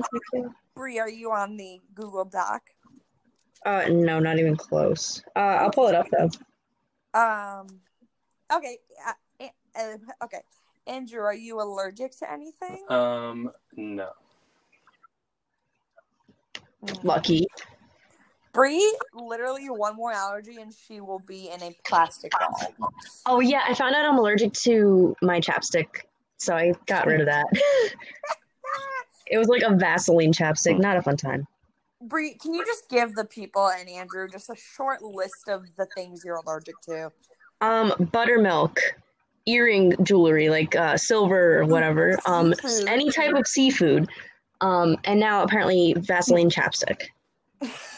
Bree, 0.73 0.97
are 0.99 1.09
you 1.09 1.31
on 1.31 1.57
the 1.57 1.81
Google 1.93 2.25
Doc? 2.25 2.63
Uh, 3.65 3.85
no, 3.89 4.19
not 4.19 4.39
even 4.39 4.55
close. 4.57 5.21
Uh, 5.35 5.39
I'll 5.39 5.71
pull 5.71 5.87
it 5.87 5.95
up 5.95 6.07
though. 6.09 6.29
Um. 7.13 7.81
Okay. 8.51 8.79
Uh, 9.05 9.47
uh, 9.75 9.97
okay. 10.23 10.41
Andrew, 10.87 11.21
are 11.21 11.33
you 11.33 11.61
allergic 11.61 12.17
to 12.19 12.31
anything? 12.31 12.83
Um, 12.89 13.51
no. 13.75 14.11
Mm. 16.83 17.03
Lucky. 17.03 17.47
Bree, 18.53 18.97
literally 19.15 19.65
one 19.65 19.95
more 19.95 20.11
allergy 20.11 20.61
and 20.61 20.71
she 20.71 21.01
will 21.01 21.19
be 21.19 21.49
in 21.49 21.61
a 21.63 21.75
plastic 21.85 22.31
ball. 22.39 22.91
Oh 23.25 23.39
yeah, 23.39 23.61
I 23.67 23.73
found 23.73 23.95
out 23.95 24.05
I'm 24.05 24.17
allergic 24.17 24.53
to 24.53 25.15
my 25.23 25.39
chapstick, 25.39 25.87
so 26.37 26.55
I 26.55 26.73
got 26.85 27.07
rid 27.07 27.19
of 27.19 27.25
that. 27.25 27.47
it 29.27 29.39
was 29.39 29.47
like 29.47 29.63
a 29.63 29.75
Vaseline 29.75 30.31
chapstick. 30.31 30.77
Not 30.77 30.97
a 30.97 31.01
fun 31.01 31.17
time. 31.17 31.47
Bree, 31.99 32.35
can 32.35 32.53
you 32.53 32.63
just 32.63 32.89
give 32.89 33.15
the 33.15 33.25
people 33.25 33.69
and 33.69 33.89
Andrew 33.89 34.27
just 34.27 34.49
a 34.49 34.55
short 34.55 35.01
list 35.01 35.47
of 35.47 35.63
the 35.75 35.87
things 35.95 36.21
you're 36.23 36.35
allergic 36.35 36.75
to? 36.81 37.11
Um, 37.61 37.93
buttermilk, 38.11 38.79
earring 39.47 39.95
jewelry 40.03 40.49
like 40.49 40.75
uh, 40.75 40.97
silver 40.97 41.59
or 41.59 41.65
whatever. 41.65 42.19
Um, 42.25 42.53
any 42.87 43.09
type 43.09 43.33
of 43.33 43.47
seafood. 43.47 44.09
Um, 44.61 44.97
and 45.05 45.19
now 45.19 45.43
apparently 45.43 45.95
Vaseline 45.97 46.49
chapstick. 46.51 47.07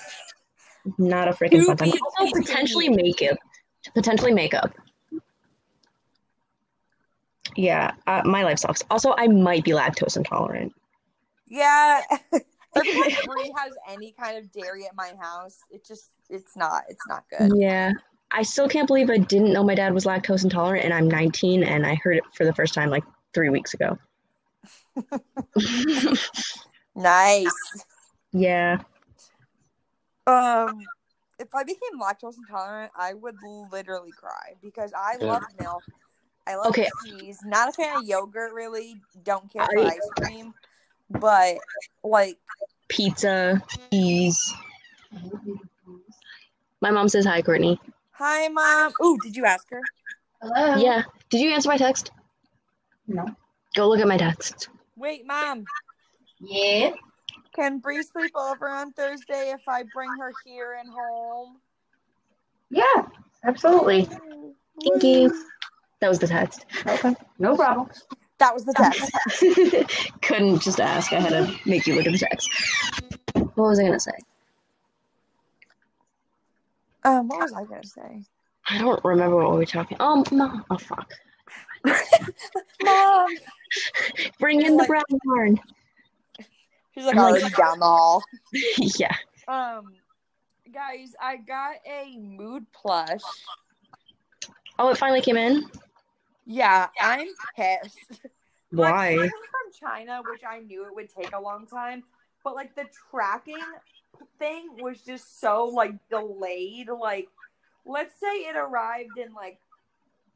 Not 0.98 1.28
a 1.28 1.32
freaking 1.32 1.66
fun 1.66 1.78
time. 1.78 1.92
To 1.92 2.00
Also 2.20 2.40
potentially 2.40 2.90
makeup. 2.90 3.38
Potentially 3.94 4.34
makeup. 4.34 4.74
Yeah, 7.56 7.94
uh, 8.06 8.22
my 8.26 8.44
life 8.44 8.60
sucks. 8.60 8.84
Also, 8.90 9.14
I 9.18 9.28
might 9.28 9.64
be 9.64 9.72
lactose 9.72 10.18
intolerant. 10.18 10.74
Yeah. 11.48 12.02
Every 12.76 13.52
has 13.56 13.74
any 13.90 14.12
kind 14.12 14.38
of 14.38 14.52
dairy 14.52 14.86
at 14.86 14.96
my 14.96 15.14
house, 15.20 15.60
it 15.70 15.86
just 15.86 16.10
it's 16.30 16.58
not 16.58 16.84
it's 16.90 17.08
not 17.08 17.24
good. 17.30 17.52
Yeah. 17.56 17.94
I 18.32 18.44
still 18.44 18.68
can't 18.68 18.88
believe 18.88 19.10
I 19.10 19.18
didn't 19.18 19.54
know 19.54 19.64
my 19.64 19.76
dad 19.76 19.94
was 19.94 20.04
lactose 20.04 20.44
intolerant 20.44 20.84
and 20.84 20.94
I'm 20.94 21.08
19 21.08 21.64
and 21.64 21.86
I 21.86 21.96
heard 21.96 22.18
it 22.18 22.24
for 22.34 22.44
the 22.44 22.54
first 22.54 22.74
time 22.74 22.90
like 22.90 23.06
three 23.34 23.50
weeks 23.50 23.74
ago. 23.74 23.98
Nice. 26.98 27.54
yeah. 28.32 28.78
Um 30.28 30.88
if 31.38 31.54
I 31.54 31.64
became 31.64 32.00
lactose 32.02 32.38
intolerant, 32.38 32.92
I 32.96 33.14
would 33.14 33.38
literally 33.42 34.14
cry 34.14 34.56
because 34.62 34.94
I 34.94 35.18
Yeah. 35.20 35.28
love 35.28 35.44
milk. 35.58 35.84
I 36.48 36.56
love 36.56 36.68
Okay. 36.68 36.90
cheese. 37.02 37.44
Not 37.44 37.70
a 37.70 37.74
fan 37.74 37.98
of 37.98 38.04
yogurt 38.04 38.54
really. 38.54 39.02
Don't 39.24 39.52
care 39.52 39.66
for 39.66 39.80
I- 39.80 39.96
ice 39.96 40.12
cream. 40.16 40.54
But 41.10 41.58
like 42.04 42.38
Pizza, 42.88 43.62
cheese. 43.92 44.54
My 46.82 46.92
mom 46.92 47.10
says 47.10 47.26
hi, 47.26 47.42
Courtney. 47.42 47.80
Hi 48.12 48.48
mom. 48.48 48.94
Ooh, 49.04 49.18
did 49.18 49.36
you 49.36 49.46
ask 49.46 49.70
her? 49.72 49.82
Hello. 50.42 50.76
Yeah. 50.78 51.04
Did 51.30 51.42
you 51.42 51.52
answer 51.52 51.70
my 51.70 51.78
text? 51.78 52.12
No. 53.08 53.36
Go 53.76 53.90
look 53.90 54.00
at 54.00 54.08
my 54.08 54.18
text. 54.18 54.70
Wait, 54.96 55.26
mom. 55.26 55.68
Yeah. 56.40 56.92
Can 57.56 57.80
Bree 57.80 58.04
sleep 58.04 58.32
over 58.36 58.68
on 58.70 58.92
Thursday 58.94 59.52
if 59.52 59.62
I 59.68 59.84
bring 59.94 60.10
her 60.20 60.32
here 60.46 60.78
and 60.80 60.90
home? 60.90 61.58
Yeah. 62.70 63.08
Absolutely. 63.46 64.06
Thank 64.84 65.04
you. 65.04 65.44
That 66.02 66.10
was 66.10 66.20
the 66.20 66.28
text. 66.28 66.66
Okay. 66.86 67.16
No 67.40 67.56
problem. 67.56 67.90
That 68.40 68.54
was 68.54 68.66
the 68.66 68.74
text. 68.74 70.12
Couldn't 70.22 70.60
just 70.62 70.82
ask. 70.82 71.14
I 71.14 71.20
had 71.22 71.30
to 71.30 71.56
make 71.70 71.88
you 71.88 71.96
look 71.96 72.06
at 72.06 72.12
the 72.12 72.18
text. 72.18 72.50
What 73.34 73.56
was 73.70 73.80
I 73.80 73.84
gonna 73.84 74.00
say? 74.00 74.12
Um, 77.06 77.28
what 77.30 77.40
was 77.40 77.54
I 77.54 77.64
gonna 77.64 77.86
say? 77.86 78.24
I 78.70 78.78
don't 78.80 79.00
remember 79.06 79.38
what 79.38 79.52
we 79.52 79.58
were 79.58 79.66
talking. 79.66 79.96
Oh, 80.00 80.24
mom. 80.32 80.66
Oh, 80.70 80.78
fuck. 80.78 81.10
Mom. 82.84 83.28
Bring 84.40 84.64
in 84.64 84.72
the 84.76 84.80
Like- 84.80 84.88
brown 84.88 85.04
barn. 85.24 85.60
She's 86.96 87.06
like 87.06 87.16
I'm 87.18 87.22
like- 87.24 87.42
already 87.44 87.56
down 87.56 87.80
the 87.80 87.86
hall. 87.86 88.24
yeah. 88.98 89.16
Um, 89.48 89.94
guys, 90.74 91.14
I 91.22 91.36
got 91.38 91.76
a 91.86 92.18
mood 92.18 92.66
plush. 92.74 93.22
Oh, 94.80 94.90
it 94.90 94.98
finally 94.98 95.22
came 95.22 95.38
in. 95.38 95.66
Yeah, 96.46 96.88
I'm 97.00 97.28
pissed. 97.56 98.22
Why? 98.72 99.10
it 99.12 99.18
was 99.18 99.30
from 99.30 99.90
China, 99.90 100.22
which 100.30 100.42
I 100.48 100.60
knew 100.60 100.86
it 100.86 100.94
would 100.96 101.10
take 101.10 101.34
a 101.34 101.40
long 101.40 101.66
time, 101.68 102.04
but 102.44 102.56
like 102.56 102.76
the 102.76 102.86
tracking 103.12 103.58
thing 104.40 104.70
was 104.80 105.02
just 105.02 105.40
so 105.40 105.66
like 105.66 105.94
delayed. 106.10 106.90
Like, 106.90 107.28
let's 107.86 108.20
say 108.20 108.28
it 108.28 108.56
arrived 108.56 109.18
in 109.18 109.34
like, 109.34 109.60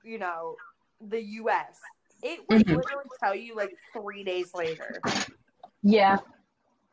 you 0.04 0.20
know, 0.20 0.56
the 1.02 1.22
U.S. 1.22 1.80
It 2.24 2.40
would 2.50 2.66
Mhm. 2.66 2.76
literally 2.78 3.06
tell 3.20 3.36
you 3.36 3.56
like 3.56 3.76
three 3.94 4.24
days 4.24 4.54
later. 4.54 5.02
Yeah. 5.84 6.18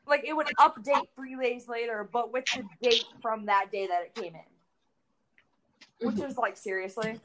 Like 0.07 0.25
it 0.25 0.35
would 0.35 0.47
update 0.59 1.09
three 1.17 1.37
days 1.41 1.69
later, 1.69 2.09
but 2.11 2.33
with 2.33 2.45
the 2.55 2.65
date 2.81 3.05
from 3.21 3.47
that 3.47 3.73
day 3.73 3.87
that 3.87 4.03
it 4.03 4.15
came 4.15 4.35
in, 4.35 6.07
which 6.07 6.17
mm-hmm. 6.17 6.31
is 6.31 6.37
like 6.37 6.57
seriously. 6.57 7.19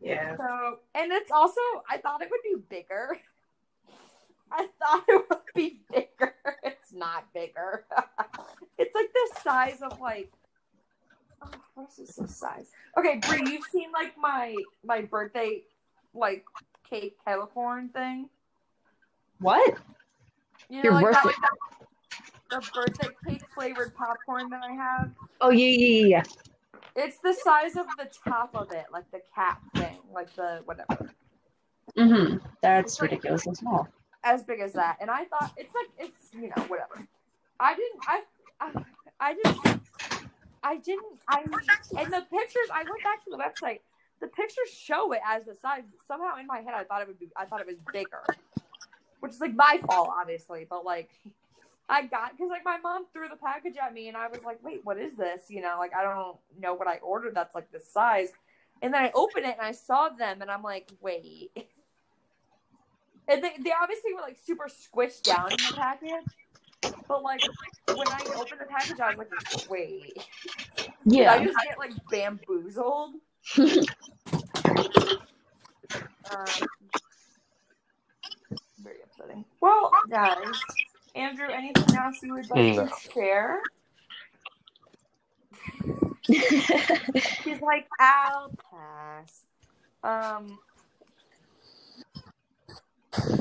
Yeah. 0.00 0.36
So, 0.36 0.78
and 0.94 1.12
it's 1.12 1.30
also, 1.30 1.60
I 1.88 1.98
thought 1.98 2.22
it 2.22 2.28
would 2.30 2.42
be 2.42 2.62
bigger. 2.68 3.18
I 4.52 4.68
thought 4.78 5.04
it 5.08 5.24
would 5.28 5.38
be 5.54 5.80
bigger. 5.92 6.34
It's 6.62 6.92
not 6.92 7.24
bigger. 7.34 7.84
it's 8.78 8.94
like 8.94 9.12
the 9.12 9.40
size 9.42 9.82
of 9.82 9.98
like, 10.00 10.30
oh, 11.42 11.50
what 11.74 11.88
is 11.98 12.14
this 12.14 12.36
size? 12.36 12.70
Okay, 12.96 13.18
Bree, 13.26 13.42
you've 13.50 13.64
seen 13.72 13.90
like 13.92 14.14
my 14.16 14.54
my 14.84 15.02
birthday 15.02 15.62
like 16.14 16.44
cake 16.88 17.16
kettle 17.24 17.46
corn 17.46 17.88
thing. 17.88 18.28
What? 19.40 19.76
You 20.68 20.78
know, 20.78 20.82
Your 20.82 20.92
like 20.94 21.04
birthday- 21.22 21.40
that, 21.40 21.50
the 22.50 22.70
birthday 22.74 23.08
cake 23.26 23.42
flavored 23.54 23.94
popcorn 23.94 24.48
that 24.50 24.62
I 24.62 24.72
have. 24.72 25.10
Oh 25.40 25.50
yeah, 25.50 25.66
yeah, 25.66 25.88
yeah, 25.88 26.06
yeah. 26.06 26.22
It's 26.96 27.18
the 27.18 27.34
size 27.34 27.76
of 27.76 27.86
the 27.98 28.08
top 28.28 28.54
of 28.54 28.72
it, 28.72 28.86
like 28.92 29.10
the 29.10 29.20
cap 29.34 29.60
thing, 29.76 29.98
like 30.12 30.34
the 30.34 30.62
whatever. 30.64 31.10
Mm-hmm. 31.96 32.38
That's 32.62 33.00
ridiculously 33.00 33.54
small. 33.54 33.88
as 34.24 34.42
big 34.44 34.60
as 34.60 34.72
that, 34.74 34.96
and 35.00 35.10
I 35.10 35.24
thought 35.24 35.52
it's 35.56 35.74
like 35.74 35.88
it's 35.98 36.30
you 36.32 36.48
know 36.56 36.62
whatever. 36.64 37.06
I 37.60 37.74
didn't. 37.74 38.00
I 38.08 38.22
I, 38.60 38.84
I 39.20 39.34
just 39.44 39.78
I 40.62 40.76
didn't. 40.78 41.18
I 41.28 41.40
and 41.98 42.12
the 42.12 42.24
pictures. 42.30 42.68
I 42.72 42.82
went 42.82 43.02
back 43.04 43.24
to 43.24 43.30
the 43.30 43.38
website. 43.38 43.80
The 44.20 44.28
pictures 44.28 44.70
show 44.72 45.12
it 45.12 45.20
as 45.26 45.44
the 45.44 45.54
size. 45.54 45.82
Somehow 46.08 46.38
in 46.38 46.46
my 46.46 46.58
head, 46.60 46.74
I 46.74 46.84
thought 46.84 47.02
it 47.02 47.08
would 47.08 47.18
be. 47.18 47.28
I 47.36 47.44
thought 47.44 47.60
it 47.60 47.66
was 47.66 47.76
bigger, 47.92 48.24
which 49.26 49.34
is 49.34 49.40
like 49.40 49.54
my 49.54 49.78
fault, 49.84 50.10
obviously. 50.20 50.66
But 50.68 50.84
like, 50.84 51.10
I 51.88 52.06
got 52.06 52.32
because 52.32 52.50
like 52.50 52.64
my 52.64 52.78
mom 52.78 53.06
threw 53.12 53.28
the 53.28 53.36
package 53.36 53.76
at 53.82 53.92
me, 53.92 54.08
and 54.08 54.16
I 54.16 54.28
was 54.28 54.42
like, 54.44 54.62
"Wait, 54.62 54.80
what 54.84 54.98
is 54.98 55.16
this?" 55.16 55.42
You 55.48 55.60
know, 55.62 55.76
like 55.78 55.92
I 55.94 56.02
don't 56.02 56.36
know 56.58 56.74
what 56.74 56.88
I 56.88 56.96
ordered. 56.98 57.34
That's 57.34 57.54
like 57.54 57.70
this 57.70 57.90
size. 57.92 58.28
And 58.82 58.92
then 58.92 59.02
I 59.02 59.10
opened 59.14 59.46
it 59.46 59.56
and 59.58 59.66
I 59.66 59.72
saw 59.72 60.08
them, 60.08 60.42
and 60.42 60.50
I'm 60.50 60.62
like, 60.62 60.88
"Wait." 61.00 61.50
And 63.28 63.42
they, 63.42 63.50
they 63.58 63.72
obviously 63.82 64.14
were 64.14 64.20
like 64.20 64.38
super 64.38 64.68
squished 64.68 65.24
down 65.24 65.52
in 65.52 65.60
the 65.64 65.72
package. 65.72 66.30
But 67.08 67.24
like 67.24 67.42
when 67.92 68.08
I 68.08 68.28
opened 68.36 68.60
the 68.60 68.66
package, 68.66 69.00
I 69.00 69.08
was 69.08 69.18
like, 69.18 69.30
wait. 69.68 70.12
Did 71.10 71.26
I 71.26 71.38
Yeah. 71.38 71.44
just 71.44 71.56
get 71.64 71.78
like 71.78 71.90
bamboozled? 72.10 73.14
Um, 76.30 76.52
very 78.82 78.96
upsetting. 79.04 79.44
Well, 79.60 79.90
guys, 80.10 80.60
Andrew, 81.14 81.48
anything 81.52 81.90
else 82.16 82.22
you 82.22 82.34
would 82.34 82.50
like 82.50 82.74
No. 82.76 82.86
to 82.86 82.92
share? 83.12 83.60
He's 87.44 87.60
like, 87.60 87.86
I'll 87.98 88.52
pass. 88.70 89.42
Um. 90.02 90.58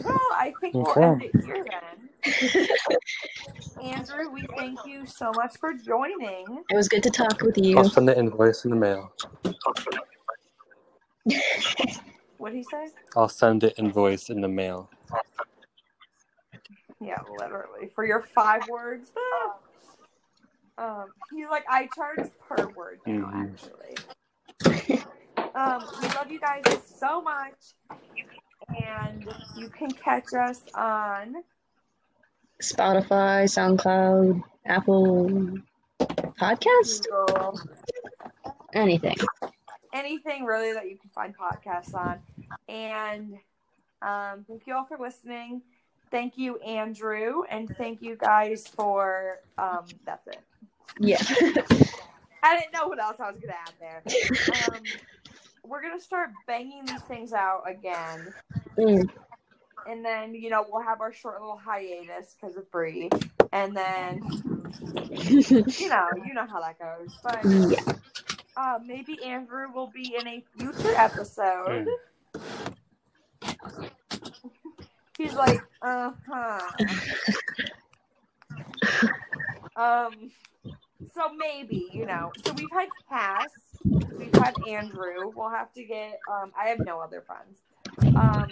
Well, 0.03 0.15
I 0.34 0.53
think 0.61 0.76
we'll 0.76 0.91
Okay. 0.91 1.03
end 1.03 1.21
it 1.23 1.32
here 1.43 1.65
then. 1.69 2.09
Andrew, 3.84 4.30
we 4.32 4.43
thank 4.55 4.80
you 4.86 5.05
so 5.05 5.34
much 5.34 5.57
for 5.59 5.73
joining. 5.73 6.63
it 6.69 6.76
was 6.76 6.88
good 6.88 7.03
to 7.03 7.09
talk 7.09 7.41
with 7.41 7.57
you. 7.57 7.78
I'll 7.78 7.89
send 7.89 8.07
the 8.07 8.17
invoice 8.17 8.65
in 8.65 8.71
the 8.71 8.78
mail. 8.78 9.11
What 12.38 12.51
did 12.51 12.57
he 12.57 12.63
say? 12.63 12.88
I'll 13.15 13.30
send 13.30 13.61
the 13.61 13.76
invoice 13.78 14.30
in 14.30 14.41
the 14.41 14.47
mail. 14.47 14.89
Yeah, 17.02 17.20
literally. 17.39 17.91
For 17.96 18.06
your 18.06 18.22
five 18.34 18.68
words. 18.70 19.12
um, 20.78 21.06
he's 21.34 21.48
like, 21.50 21.66
I 21.70 21.88
charge 21.96 22.30
per 22.48 22.68
word 22.76 23.00
now, 23.06 23.32
Mhm. 23.34 23.54
actually. 23.54 23.96
um, 25.56 25.84
we 26.02 26.08
love 26.10 26.32
you 26.32 26.39
guys 26.39 26.64
so 27.00 27.22
much. 27.22 27.54
And 28.82 29.28
you 29.58 29.70
can 29.70 29.91
catch 29.91 30.34
us 30.34 30.62
on 30.74 31.43
Spotify, 32.62 33.46
SoundCloud, 33.46 34.43
Apple 34.66 35.30
Podcast, 36.39 37.04
Google, 37.04 37.60
anything. 38.74 39.16
anything 39.93 40.43
really 40.46 40.74
that 40.74 40.89
you 40.89 40.98
can 40.98 41.10
find 41.12 41.34
podcasts 41.38 41.93
on. 41.93 42.20
And 42.68 43.38
um, 44.02 44.46
thank 44.48 44.68
you 44.68 44.74
all 44.76 44.86
for 44.86 44.98
listening. 44.98 45.62
Thank 46.16 46.38
you, 46.38 46.55
Andrew, 46.59 47.43
and 47.49 47.68
thank 47.76 48.01
you 48.01 48.16
guys 48.16 48.66
for 48.70 49.41
um, 49.57 49.84
that's 50.05 50.26
it. 50.28 50.39
Yeah. 50.97 51.18
I 52.41 52.57
didn't 52.57 52.72
know 52.74 52.88
what 52.88 52.99
else 53.03 53.20
I 53.20 53.32
was 53.32 53.41
gonna 53.41 53.51
add 53.51 53.74
there. 53.82 54.01
Um, 54.70 54.80
we're 55.66 55.82
gonna 55.82 55.99
start 55.99 56.30
banging 56.47 56.86
these 56.86 57.01
things 57.01 57.34
out 57.34 57.63
again, 57.70 58.34
Mm. 58.78 59.09
and 59.89 60.05
then 60.05 60.34
you 60.34 60.49
know 60.49 60.66
we'll 60.72 60.84
have 60.84 61.01
our 61.01 61.11
short 61.11 61.41
little 61.41 61.57
hiatus 61.57 62.38
because 62.39 62.55
of 62.55 62.72
Bree, 62.72 63.09
and 63.51 63.76
then 63.76 64.22
you 65.11 65.89
know 65.89 66.07
you 66.26 66.34
know 66.34 66.47
how 66.47 66.61
that 66.61 66.80
goes. 66.80 67.13
But 67.26 67.43
yeah. 67.43 67.93
uh, 68.55 68.80
maybe 68.86 69.22
Andrew 69.22 69.70
will 69.74 69.91
be 69.93 70.16
in 70.18 70.26
a 70.30 70.41
future 70.57 70.95
episode. 70.95 71.89
He's 75.18 75.34
like, 75.34 75.61
uh 75.82 76.11
huh. 76.28 76.59
um, 79.76 80.32
so 81.13 81.34
maybe 81.38 81.88
you 81.93 82.05
know. 82.05 82.32
So 82.45 82.53
we've 82.53 82.72
had 82.72 82.89
Cass, 83.09 83.49
we've 83.84 84.34
had 84.34 84.55
Andrew. 84.68 85.32
We'll 85.36 85.49
have 85.49 85.72
to 85.74 85.84
get. 85.84 86.20
Um, 86.32 86.51
I 86.57 86.68
have 86.70 86.80
no 86.86 86.99
other 86.99 87.22
friends. 87.22 87.61
Um, 88.16 88.49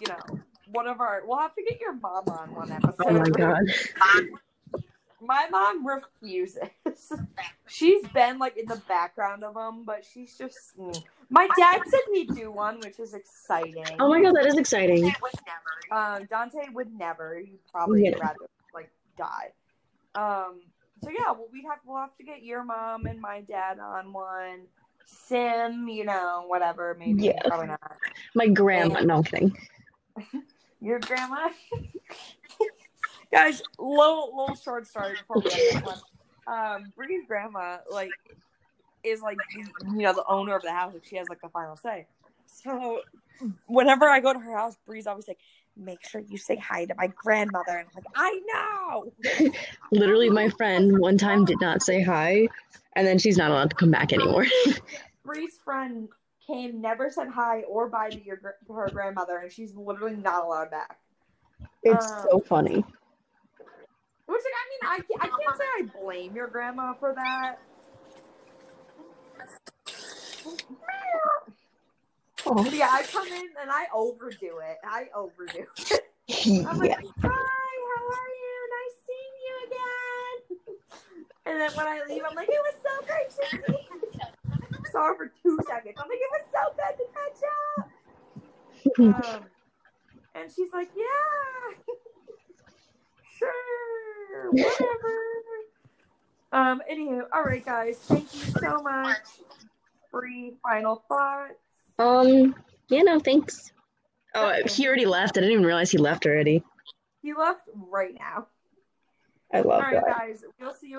you 0.00 0.08
know, 0.08 0.40
one 0.70 0.86
of 0.86 1.00
our. 1.00 1.22
We'll 1.26 1.38
have 1.38 1.54
to 1.54 1.62
get 1.62 1.80
your 1.80 1.94
mom 1.94 2.24
on 2.28 2.54
one 2.54 2.72
episode. 2.72 2.94
Oh 3.06 3.12
my 3.12 3.28
god. 3.28 3.64
My 5.20 5.48
mom 5.50 5.86
refuses. 5.86 6.68
she's 7.66 8.06
been 8.08 8.38
like 8.38 8.56
in 8.56 8.66
the 8.66 8.80
background 8.88 9.42
of 9.44 9.54
them, 9.54 9.84
but 9.84 10.04
she's 10.04 10.36
just. 10.36 10.78
mm. 10.78 11.02
My 11.30 11.48
dad 11.58 11.80
said 11.86 12.00
he'd 12.14 12.34
do 12.34 12.50
one, 12.50 12.80
which 12.80 12.98
is 13.00 13.14
exciting. 13.14 13.84
Oh 13.98 14.08
my 14.08 14.22
god, 14.22 14.34
that 14.36 14.46
is 14.46 14.56
exciting. 14.56 15.12
Um, 15.90 16.26
Dante 16.30 16.68
would 16.72 16.92
never. 16.96 17.38
He'd 17.38 17.58
probably 17.70 18.04
Yeah. 18.04 18.16
rather 18.18 18.46
like 18.72 18.90
die. 19.16 19.52
Um. 20.14 20.60
So 21.02 21.10
yeah, 21.10 21.30
well, 21.32 21.48
we'd 21.52 21.64
have 21.68 21.78
we'll 21.84 21.98
have 21.98 22.16
to 22.16 22.24
get 22.24 22.42
your 22.42 22.64
mom 22.64 23.06
and 23.06 23.20
my 23.20 23.40
dad 23.42 23.78
on 23.78 24.12
one. 24.12 24.66
Sim, 25.06 25.88
you 25.88 26.04
know, 26.04 26.44
whatever. 26.48 26.96
Maybe 26.98 27.24
Yeah. 27.24 27.40
probably 27.46 27.68
not. 27.68 27.80
My 28.34 28.48
grandma, 28.48 29.00
no 29.00 29.16
I'm 29.16 29.24
kidding. 29.24 29.56
Your 30.80 31.00
grandma. 31.00 31.48
Guys, 33.32 33.62
little 33.78 34.34
little 34.36 34.56
short 34.56 34.86
story 34.86 35.16
before 35.16 35.42
we 35.42 35.50
end 35.50 35.60
this 35.72 35.82
one. 35.82 36.00
Um, 36.46 36.92
Bree's 36.96 37.26
grandma 37.26 37.78
like 37.90 38.10
is 39.02 39.20
like 39.20 39.36
the- 39.54 39.64
you 39.94 40.02
know 40.02 40.12
the 40.14 40.24
owner 40.26 40.56
of 40.56 40.62
the 40.62 40.72
house. 40.72 40.94
Like 40.94 41.04
she 41.04 41.16
has 41.16 41.28
like 41.28 41.40
the 41.40 41.48
final 41.50 41.76
say. 41.76 42.06
So 42.46 43.02
whenever 43.66 44.08
I 44.08 44.20
go 44.20 44.32
to 44.32 44.38
her 44.38 44.56
house, 44.56 44.76
Bree's 44.86 45.06
always 45.06 45.28
like, 45.28 45.38
"Make 45.76 46.06
sure 46.06 46.22
you 46.22 46.38
say 46.38 46.56
hi 46.56 46.86
to 46.86 46.94
my 46.96 47.08
grandmother." 47.08 47.76
And 47.76 47.88
I'm 47.88 47.94
like, 47.94 48.06
"I 48.16 48.40
know." 48.52 49.52
Literally, 49.92 50.30
my 50.30 50.48
friend 50.48 50.98
one 50.98 51.18
time 51.18 51.44
did 51.44 51.60
not 51.60 51.82
say 51.82 52.02
hi, 52.02 52.48
and 52.96 53.06
then 53.06 53.18
she's 53.18 53.36
not 53.36 53.50
allowed 53.50 53.70
to 53.70 53.76
come 53.76 53.90
back 53.90 54.12
anymore. 54.12 54.46
Bree's 55.24 55.58
friend 55.62 56.08
came, 56.46 56.80
never 56.80 57.10
said 57.10 57.28
hi 57.28 57.60
or 57.62 57.88
bye 57.90 58.08
to 58.08 58.24
your 58.24 58.40
her 58.74 58.88
grandmother, 58.90 59.36
and 59.36 59.52
she's 59.52 59.74
literally 59.74 60.16
not 60.16 60.44
allowed 60.46 60.70
back. 60.70 60.98
It's 61.82 62.06
Um, 62.06 62.26
so 62.30 62.38
funny. 62.40 62.84
Which, 64.28 64.42
like, 64.44 64.52
I 64.54 64.64
mean, 64.68 64.82
I 64.82 64.96
can't, 64.96 65.22
I 65.22 65.42
can't 65.42 65.56
say 65.56 65.64
I 65.78 66.02
blame 66.02 66.36
your 66.36 66.48
grandma 66.48 66.92
for 66.92 67.14
that. 67.14 67.56
Oh, 72.44 72.64
yeah, 72.70 72.90
I 72.92 73.04
come 73.04 73.26
in 73.26 73.48
and 73.60 73.70
I 73.70 73.86
overdo 73.94 74.58
it. 74.58 74.76
I 74.84 75.06
overdo 75.14 75.64
it. 75.78 76.00
I'm 76.66 76.78
like, 76.78 76.90
yeah. 76.90 77.00
hi, 77.22 77.72
how 77.88 78.04
are 78.04 78.32
you? 78.44 78.56
Nice 78.76 78.96
seeing 79.06 79.34
you 79.46 79.54
again. 79.66 80.38
And 81.46 81.60
then 81.60 81.70
when 81.72 81.86
I 81.86 82.02
leave, 82.06 82.22
I'm 82.28 82.36
like, 82.36 82.48
it 82.50 82.60
was 82.62 82.74
so 82.82 83.06
great 83.06 83.30
to 83.30 83.34
see 83.50 83.56
you. 83.56 83.98
Her 84.92 85.16
for 85.16 85.32
two 85.42 85.58
seconds. 85.66 85.94
I'm 85.96 86.08
like, 86.08 86.18
it 86.18 86.30
was 86.32 86.44
so 86.52 86.60
good 86.76 86.94
to 86.98 87.04
catch 87.14 87.42
up. 87.78 87.88
Um, 88.98 89.44
and 90.34 90.50
she's 90.50 90.72
like, 90.72 90.88
yeah, 90.96 91.76
sure, 93.38 93.50
whatever. 94.50 95.18
Um, 96.50 96.82
anywho, 96.90 97.22
all 97.32 97.42
right, 97.42 97.64
guys, 97.64 97.98
thank 97.98 98.34
you 98.34 98.40
so 98.40 98.82
much. 98.82 99.18
Free 100.10 100.54
final 100.62 101.04
thoughts. 101.08 101.54
Um, 101.98 102.54
yeah, 102.88 103.02
no, 103.02 103.18
thanks. 103.18 103.72
Oh, 104.34 104.54
he 104.66 104.86
already 104.86 105.04
left. 105.04 105.36
I 105.36 105.40
didn't 105.40 105.52
even 105.52 105.66
realize 105.66 105.90
he 105.90 105.98
left 105.98 106.26
already. 106.26 106.62
He 107.22 107.34
left 107.34 107.62
right 107.90 108.14
now. 108.18 108.46
I 109.52 109.60
love 109.60 109.82
right, 109.82 109.94
that. 109.94 110.18
guys, 110.18 110.44
we'll 110.60 110.74
see 110.74 110.88
you. 110.88 110.96